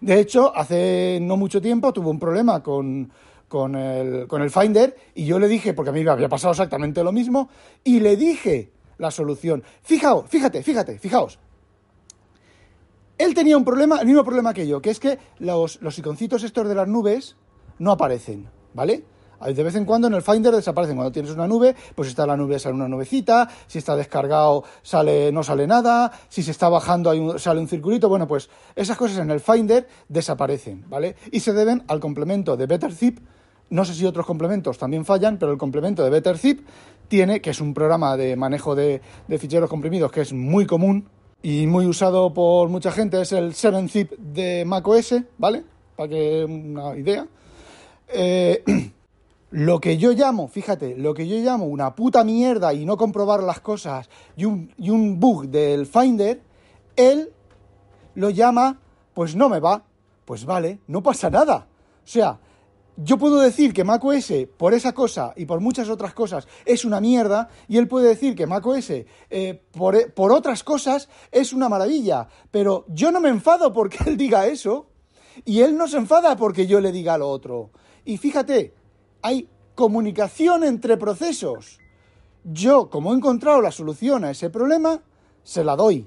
De 0.00 0.20
hecho, 0.20 0.54
hace 0.54 1.18
no 1.22 1.36
mucho 1.36 1.60
tiempo 1.60 1.92
tuve 1.92 2.08
un 2.08 2.18
problema 2.18 2.62
con, 2.62 3.10
con, 3.48 3.74
el, 3.76 4.26
con 4.26 4.42
el 4.42 4.50
Finder 4.50 4.96
y 5.14 5.24
yo 5.24 5.38
le 5.38 5.48
dije, 5.48 5.74
porque 5.74 5.90
a 5.90 5.92
mí 5.92 6.02
me 6.04 6.10
había 6.10 6.28
pasado 6.28 6.52
exactamente 6.52 7.02
lo 7.02 7.12
mismo, 7.12 7.48
y 7.84 8.00
le 8.00 8.16
dije 8.16 8.70
la 8.98 9.10
solución. 9.10 9.62
Fijaos, 9.82 10.28
fíjate, 10.28 10.62
fíjate, 10.62 10.98
fijaos. 10.98 11.38
Él 13.18 13.34
tenía 13.34 13.56
un 13.56 13.64
problema, 13.64 14.00
el 14.00 14.06
mismo 14.06 14.24
problema 14.24 14.52
que 14.52 14.66
yo, 14.66 14.82
que 14.82 14.90
es 14.90 15.00
que 15.00 15.18
los, 15.38 15.80
los 15.80 15.98
iconcitos 15.98 16.42
estos 16.42 16.68
de 16.68 16.74
las 16.74 16.86
nubes 16.86 17.36
no 17.78 17.92
aparecen, 17.92 18.48
¿vale? 18.74 19.04
De 19.44 19.62
vez 19.62 19.74
en 19.74 19.84
cuando 19.84 20.08
en 20.08 20.14
el 20.14 20.22
Finder 20.22 20.54
desaparecen. 20.54 20.96
Cuando 20.96 21.12
tienes 21.12 21.32
una 21.32 21.46
nube, 21.46 21.74
pues 21.94 22.08
está 22.08 22.26
la 22.26 22.36
nube, 22.36 22.58
sale 22.58 22.74
una 22.74 22.88
nubecita. 22.88 23.48
Si 23.66 23.78
está 23.78 23.96
descargado, 23.96 24.64
sale, 24.82 25.32
no 25.32 25.42
sale 25.42 25.66
nada. 25.66 26.12
Si 26.28 26.42
se 26.42 26.50
está 26.50 26.68
bajando, 26.68 27.38
sale 27.38 27.60
un 27.60 27.68
circulito. 27.68 28.08
Bueno, 28.08 28.26
pues 28.26 28.48
esas 28.74 28.96
cosas 28.96 29.18
en 29.18 29.30
el 29.30 29.40
Finder 29.40 29.86
desaparecen, 30.08 30.84
¿vale? 30.88 31.16
Y 31.30 31.40
se 31.40 31.52
deben 31.52 31.84
al 31.88 32.00
complemento 32.00 32.56
de 32.56 32.66
BetterZip. 32.66 33.18
No 33.68 33.84
sé 33.84 33.94
si 33.94 34.06
otros 34.06 34.26
complementos 34.26 34.78
también 34.78 35.04
fallan, 35.04 35.38
pero 35.38 35.50
el 35.50 35.58
complemento 35.58 36.04
de 36.04 36.10
BetterZip 36.10 36.60
tiene, 37.08 37.40
que 37.40 37.50
es 37.50 37.60
un 37.60 37.74
programa 37.74 38.16
de 38.16 38.36
manejo 38.36 38.74
de, 38.74 39.00
ficheros 39.38 39.68
comprimidos 39.68 40.12
que 40.12 40.20
es 40.20 40.32
muy 40.32 40.66
común 40.66 41.08
y 41.42 41.66
muy 41.66 41.86
usado 41.86 42.32
por 42.32 42.68
mucha 42.68 42.92
gente, 42.92 43.20
es 43.20 43.32
el 43.32 43.52
7-Zip 43.52 44.12
de 44.18 44.64
macOS, 44.64 45.16
¿vale? 45.38 45.64
Para 45.96 46.08
que 46.08 46.44
una 46.44 46.96
idea. 46.96 47.26
Eh, 48.08 48.62
lo 49.56 49.80
que 49.80 49.96
yo 49.96 50.12
llamo, 50.12 50.48
fíjate, 50.48 50.98
lo 50.98 51.14
que 51.14 51.26
yo 51.26 51.38
llamo 51.38 51.64
una 51.64 51.94
puta 51.94 52.22
mierda 52.24 52.74
y 52.74 52.84
no 52.84 52.98
comprobar 52.98 53.42
las 53.42 53.60
cosas 53.60 54.10
y 54.36 54.44
un, 54.44 54.70
y 54.76 54.90
un 54.90 55.18
bug 55.18 55.48
del 55.48 55.86
Finder, 55.86 56.42
él 56.94 57.32
lo 58.16 58.28
llama, 58.28 58.78
pues 59.14 59.34
no 59.34 59.48
me 59.48 59.58
va. 59.58 59.82
Pues 60.26 60.44
vale, 60.44 60.80
no 60.88 61.02
pasa 61.02 61.30
nada. 61.30 61.68
O 62.04 62.06
sea, 62.06 62.38
yo 62.98 63.16
puedo 63.16 63.40
decir 63.40 63.72
que 63.72 63.82
macOS 63.82 64.30
por 64.58 64.74
esa 64.74 64.92
cosa 64.92 65.32
y 65.36 65.46
por 65.46 65.60
muchas 65.60 65.88
otras 65.88 66.12
cosas 66.12 66.46
es 66.66 66.84
una 66.84 67.00
mierda 67.00 67.48
y 67.66 67.78
él 67.78 67.88
puede 67.88 68.08
decir 68.08 68.34
que 68.34 68.46
macOS 68.46 68.90
eh, 68.90 69.62
por, 69.72 70.12
por 70.12 70.32
otras 70.32 70.64
cosas 70.64 71.08
es 71.32 71.54
una 71.54 71.70
maravilla, 71.70 72.28
pero 72.50 72.84
yo 72.88 73.10
no 73.10 73.20
me 73.20 73.30
enfado 73.30 73.72
porque 73.72 73.96
él 74.06 74.18
diga 74.18 74.48
eso 74.48 74.90
y 75.46 75.62
él 75.62 75.78
no 75.78 75.88
se 75.88 75.96
enfada 75.96 76.36
porque 76.36 76.66
yo 76.66 76.78
le 76.78 76.92
diga 76.92 77.16
lo 77.16 77.30
otro. 77.30 77.70
Y 78.04 78.18
fíjate, 78.18 78.74
hay 79.22 79.48
comunicación 79.74 80.64
entre 80.64 80.96
procesos. 80.96 81.78
Yo, 82.44 82.90
como 82.90 83.12
he 83.12 83.16
encontrado 83.16 83.60
la 83.60 83.72
solución 83.72 84.24
a 84.24 84.30
ese 84.30 84.50
problema, 84.50 85.02
se 85.42 85.64
la 85.64 85.76
doy. 85.76 86.06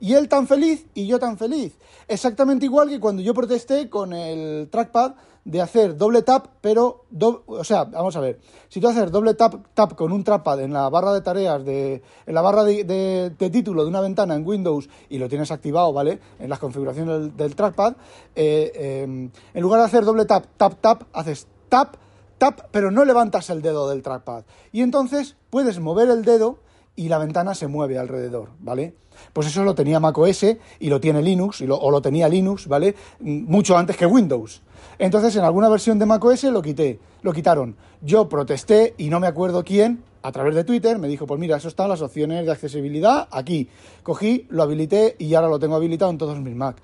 Y 0.00 0.14
él 0.14 0.28
tan 0.28 0.46
feliz 0.46 0.86
y 0.94 1.06
yo 1.06 1.18
tan 1.18 1.38
feliz. 1.38 1.78
Exactamente 2.06 2.66
igual 2.66 2.88
que 2.88 3.00
cuando 3.00 3.22
yo 3.22 3.32
protesté 3.32 3.88
con 3.88 4.12
el 4.12 4.68
trackpad 4.70 5.14
de 5.46 5.62
hacer 5.62 5.96
doble 5.96 6.22
tap, 6.22 6.48
pero, 6.60 7.04
o 7.46 7.62
sea, 7.62 7.84
vamos 7.84 8.16
a 8.16 8.20
ver, 8.20 8.40
si 8.68 8.80
tú 8.80 8.88
haces 8.88 9.12
doble 9.12 9.34
tap, 9.34 9.54
tap 9.74 9.94
con 9.94 10.10
un 10.10 10.24
trackpad 10.24 10.60
en 10.60 10.72
la 10.72 10.88
barra 10.88 11.12
de 11.12 11.20
tareas, 11.20 11.64
de, 11.64 12.02
en 12.26 12.34
la 12.34 12.42
barra 12.42 12.64
de, 12.64 13.32
título 13.38 13.84
de 13.84 13.88
una 13.88 14.00
ventana 14.00 14.34
en 14.34 14.44
Windows 14.44 14.88
y 15.08 15.18
lo 15.18 15.28
tienes 15.28 15.52
activado, 15.52 15.92
¿vale? 15.92 16.18
En 16.40 16.50
las 16.50 16.58
configuraciones 16.58 17.36
del, 17.36 17.54
trackpad, 17.54 17.94
eh, 18.34 18.72
eh, 18.74 19.02
en 19.02 19.62
lugar 19.62 19.80
de 19.80 19.86
hacer 19.86 20.04
doble 20.04 20.24
tap, 20.24 20.46
tap, 20.56 20.80
tap, 20.80 21.04
haces 21.12 21.46
tap, 21.68 21.94
tap, 22.38 22.68
pero 22.70 22.90
no 22.90 23.04
levantas 23.04 23.50
el 23.50 23.62
dedo 23.62 23.88
del 23.88 24.02
trackpad. 24.02 24.44
Y 24.72 24.82
entonces 24.82 25.36
puedes 25.50 25.80
mover 25.80 26.08
el 26.10 26.24
dedo 26.24 26.58
y 26.96 27.08
la 27.08 27.18
ventana 27.18 27.54
se 27.54 27.66
mueve 27.66 27.98
alrededor, 27.98 28.50
¿vale? 28.58 28.94
Pues 29.32 29.46
eso 29.46 29.64
lo 29.64 29.74
tenía 29.74 30.00
macOS 30.00 30.44
y 30.78 30.88
lo 30.88 31.00
tiene 31.00 31.22
Linux, 31.22 31.62
o 31.62 31.90
lo 31.90 32.02
tenía 32.02 32.28
Linux, 32.28 32.66
¿vale? 32.66 32.94
Mucho 33.20 33.76
antes 33.76 33.96
que 33.96 34.06
Windows. 34.06 34.62
Entonces, 34.98 35.36
en 35.36 35.44
alguna 35.44 35.68
versión 35.68 35.98
de 35.98 36.06
macOS 36.06 36.44
lo 36.44 36.62
quité, 36.62 36.98
lo 37.22 37.32
quitaron. 37.32 37.76
Yo 38.00 38.28
protesté 38.28 38.94
y 38.98 39.08
no 39.08 39.20
me 39.20 39.26
acuerdo 39.26 39.64
quién, 39.64 40.02
a 40.22 40.32
través 40.32 40.54
de 40.54 40.64
Twitter, 40.64 40.98
me 40.98 41.06
dijo, 41.06 41.26
pues 41.26 41.38
mira, 41.38 41.56
eso 41.56 41.68
están 41.68 41.88
las 41.88 42.02
opciones 42.02 42.44
de 42.44 42.50
accesibilidad 42.50 43.28
aquí. 43.30 43.68
Cogí, 44.02 44.46
lo 44.48 44.62
habilité 44.62 45.14
y 45.18 45.34
ahora 45.34 45.48
lo 45.48 45.58
tengo 45.58 45.76
habilitado 45.76 46.10
en 46.10 46.18
todos 46.18 46.40
mis 46.40 46.56
Mac. 46.56 46.76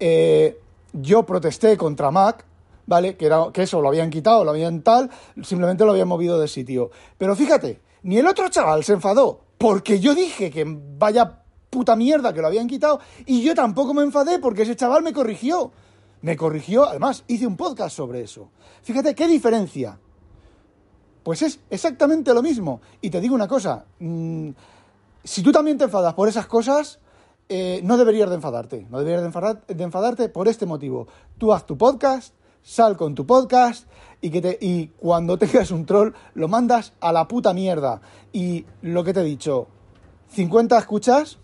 Eh, 0.00 0.58
yo 0.94 1.24
protesté 1.24 1.76
contra 1.76 2.10
Mac, 2.10 2.45
¿vale? 2.86 3.16
Que, 3.16 3.26
era, 3.26 3.50
que 3.52 3.62
eso 3.62 3.80
lo 3.80 3.88
habían 3.88 4.10
quitado, 4.10 4.44
lo 4.44 4.50
habían 4.50 4.82
tal, 4.82 5.10
simplemente 5.42 5.84
lo 5.84 5.92
habían 5.92 6.08
movido 6.08 6.38
de 6.38 6.48
sitio. 6.48 6.90
Pero 7.18 7.36
fíjate, 7.36 7.80
ni 8.02 8.18
el 8.18 8.26
otro 8.26 8.48
chaval 8.48 8.84
se 8.84 8.94
enfadó, 8.94 9.40
porque 9.58 10.00
yo 10.00 10.14
dije 10.14 10.50
que 10.50 10.64
vaya 10.66 11.42
puta 11.70 11.96
mierda 11.96 12.32
que 12.32 12.40
lo 12.40 12.46
habían 12.46 12.68
quitado 12.68 13.00
y 13.26 13.42
yo 13.42 13.54
tampoco 13.54 13.92
me 13.92 14.02
enfadé 14.02 14.38
porque 14.38 14.62
ese 14.62 14.76
chaval 14.76 15.02
me 15.02 15.12
corrigió. 15.12 15.72
Me 16.22 16.36
corrigió, 16.36 16.88
además 16.88 17.24
hice 17.26 17.46
un 17.46 17.56
podcast 17.56 17.94
sobre 17.94 18.22
eso. 18.22 18.48
Fíjate 18.82 19.14
qué 19.14 19.28
diferencia. 19.28 19.98
Pues 21.22 21.42
es 21.42 21.60
exactamente 21.68 22.32
lo 22.32 22.42
mismo. 22.42 22.80
Y 23.00 23.10
te 23.10 23.20
digo 23.20 23.34
una 23.34 23.48
cosa, 23.48 23.84
mm, 23.98 24.50
si 25.22 25.42
tú 25.42 25.52
también 25.52 25.76
te 25.76 25.84
enfadas 25.84 26.14
por 26.14 26.28
esas 26.28 26.46
cosas, 26.46 27.00
eh, 27.48 27.80
no 27.84 27.96
deberías 27.96 28.28
de 28.28 28.36
enfadarte. 28.36 28.86
No 28.90 28.98
deberías 28.98 29.22
de, 29.22 29.82
enfadarte 29.84 30.28
por 30.28 30.48
este 30.48 30.66
motivo. 30.66 31.08
Tú 31.38 31.52
haz 31.52 31.66
tu 31.66 31.76
podcast, 31.76 32.34
sal 32.66 32.96
con 32.96 33.14
tu 33.14 33.24
podcast 33.24 33.86
y, 34.20 34.28
que 34.28 34.40
te, 34.40 34.58
y 34.60 34.88
cuando 34.88 35.38
tengas 35.38 35.70
un 35.70 35.86
troll 35.86 36.12
lo 36.34 36.48
mandas 36.48 36.94
a 37.00 37.12
la 37.12 37.28
puta 37.28 37.54
mierda. 37.54 38.00
Y 38.32 38.66
lo 38.82 39.04
que 39.04 39.14
te 39.14 39.20
he 39.20 39.24
dicho, 39.24 39.68
50 40.30 40.76
escuchas 40.76 41.38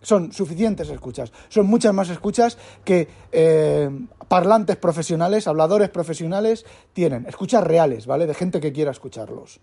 son 0.00 0.32
suficientes 0.32 0.88
escuchas. 0.88 1.30
Son 1.50 1.66
muchas 1.66 1.92
más 1.92 2.08
escuchas 2.08 2.56
que 2.84 3.06
eh, 3.30 3.90
parlantes 4.28 4.76
profesionales, 4.76 5.46
habladores 5.46 5.90
profesionales 5.90 6.64
tienen. 6.94 7.26
Escuchas 7.26 7.62
reales, 7.62 8.06
¿vale? 8.06 8.26
De 8.26 8.34
gente 8.34 8.58
que 8.58 8.72
quiera 8.72 8.90
escucharlos. 8.90 9.60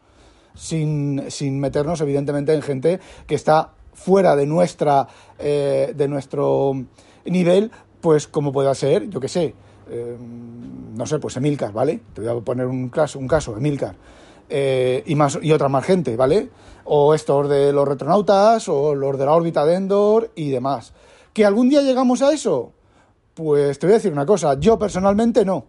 Sin, 0.54 1.30
sin 1.30 1.60
meternos, 1.60 2.02
evidentemente, 2.02 2.54
en 2.54 2.62
gente 2.62 3.00
que 3.26 3.36
está 3.36 3.74
fuera 3.94 4.36
de 4.36 4.46
nuestra 4.46 5.08
eh, 5.40 5.92
de 5.96 6.08
nuestro 6.08 6.74
nivel, 7.26 7.72
pues 8.00 8.28
como 8.28 8.54
pueda 8.54 8.74
ser, 8.76 9.10
yo 9.10 9.20
qué 9.20 9.28
sé, 9.28 9.56
eh, 9.90 10.18
no 10.20 11.06
sé, 11.06 11.20
pues 11.20 11.38
Emilcar, 11.38 11.72
¿vale? 11.72 12.02
Te 12.14 12.22
voy 12.22 12.30
a 12.30 12.44
poner 12.44 12.68
un 12.68 12.90
caso, 12.90 13.20
un 13.20 13.28
caso 13.28 13.56
Emilcar. 13.58 13.96
Eh, 14.50 15.04
y, 15.06 15.16
más, 15.16 15.38
y 15.42 15.52
otra 15.52 15.70
más 15.70 15.86
gente, 15.86 16.16
¿vale? 16.16 16.50
O 16.86 17.14
estos 17.14 17.48
de 17.50 17.72
los 17.72 17.88
retronautas, 17.88 18.68
o 18.68 18.96
los 18.96 19.18
de 19.18 19.26
la 19.26 19.34
órbita 19.34 19.66
de 19.66 19.76
Endor 19.76 20.32
y 20.36 20.50
demás. 20.50 20.94
¿Que 21.34 21.46
algún 21.46 21.70
día 21.70 21.82
llegamos 21.82 22.22
a 22.22 22.32
eso? 22.34 22.74
Pues 23.36 23.78
te 23.80 23.86
voy 23.86 23.94
a 23.94 23.98
decir 23.98 24.12
una 24.12 24.26
cosa, 24.26 24.60
yo 24.60 24.80
personalmente 24.80 25.46
no. 25.46 25.66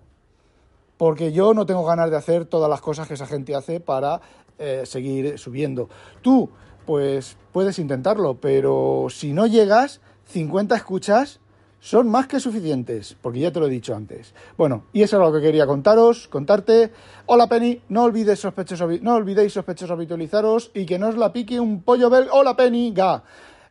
Porque 0.96 1.32
yo 1.32 1.54
no 1.54 1.66
tengo 1.66 1.84
ganas 1.84 2.10
de 2.10 2.16
hacer 2.16 2.44
todas 2.46 2.68
las 2.68 2.80
cosas 2.80 3.06
que 3.06 3.14
esa 3.14 3.26
gente 3.26 3.54
hace 3.54 3.80
para 3.80 4.20
eh, 4.58 4.82
seguir 4.84 5.38
subiendo. 5.38 5.88
Tú, 6.22 6.50
pues 6.86 7.36
puedes 7.52 7.78
intentarlo, 7.78 8.40
pero 8.40 9.06
si 9.10 9.32
no 9.32 9.46
llegas, 9.46 10.00
50 10.26 10.74
escuchas 10.74 11.40
son 11.80 12.08
más 12.08 12.26
que 12.26 12.38
suficientes, 12.38 13.16
porque 13.20 13.40
ya 13.40 13.50
te 13.50 13.58
lo 13.58 13.66
he 13.66 13.70
dicho 13.70 13.94
antes. 13.94 14.34
Bueno, 14.56 14.84
y 14.92 15.02
eso 15.02 15.16
es 15.16 15.22
lo 15.22 15.32
que 15.32 15.40
quería 15.40 15.66
contaros, 15.66 16.28
contarte. 16.28 16.92
Hola 17.26 17.48
Penny, 17.48 17.80
no 17.88 18.04
olvides 18.04 18.38
sospechosos, 18.38 19.00
no 19.02 19.14
olvidéis 19.14 19.54
sospechosos 19.54 19.92
habitualizaros 19.92 20.70
y 20.74 20.84
que 20.84 20.98
no 20.98 21.08
os 21.08 21.16
la 21.16 21.32
pique 21.32 21.58
un 21.58 21.82
pollo 21.82 22.10
belga. 22.10 22.32
Hola 22.32 22.54
Penny, 22.54 22.92
ga, 22.92 23.24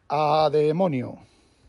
a 0.10 0.50
demonio. 0.52 1.29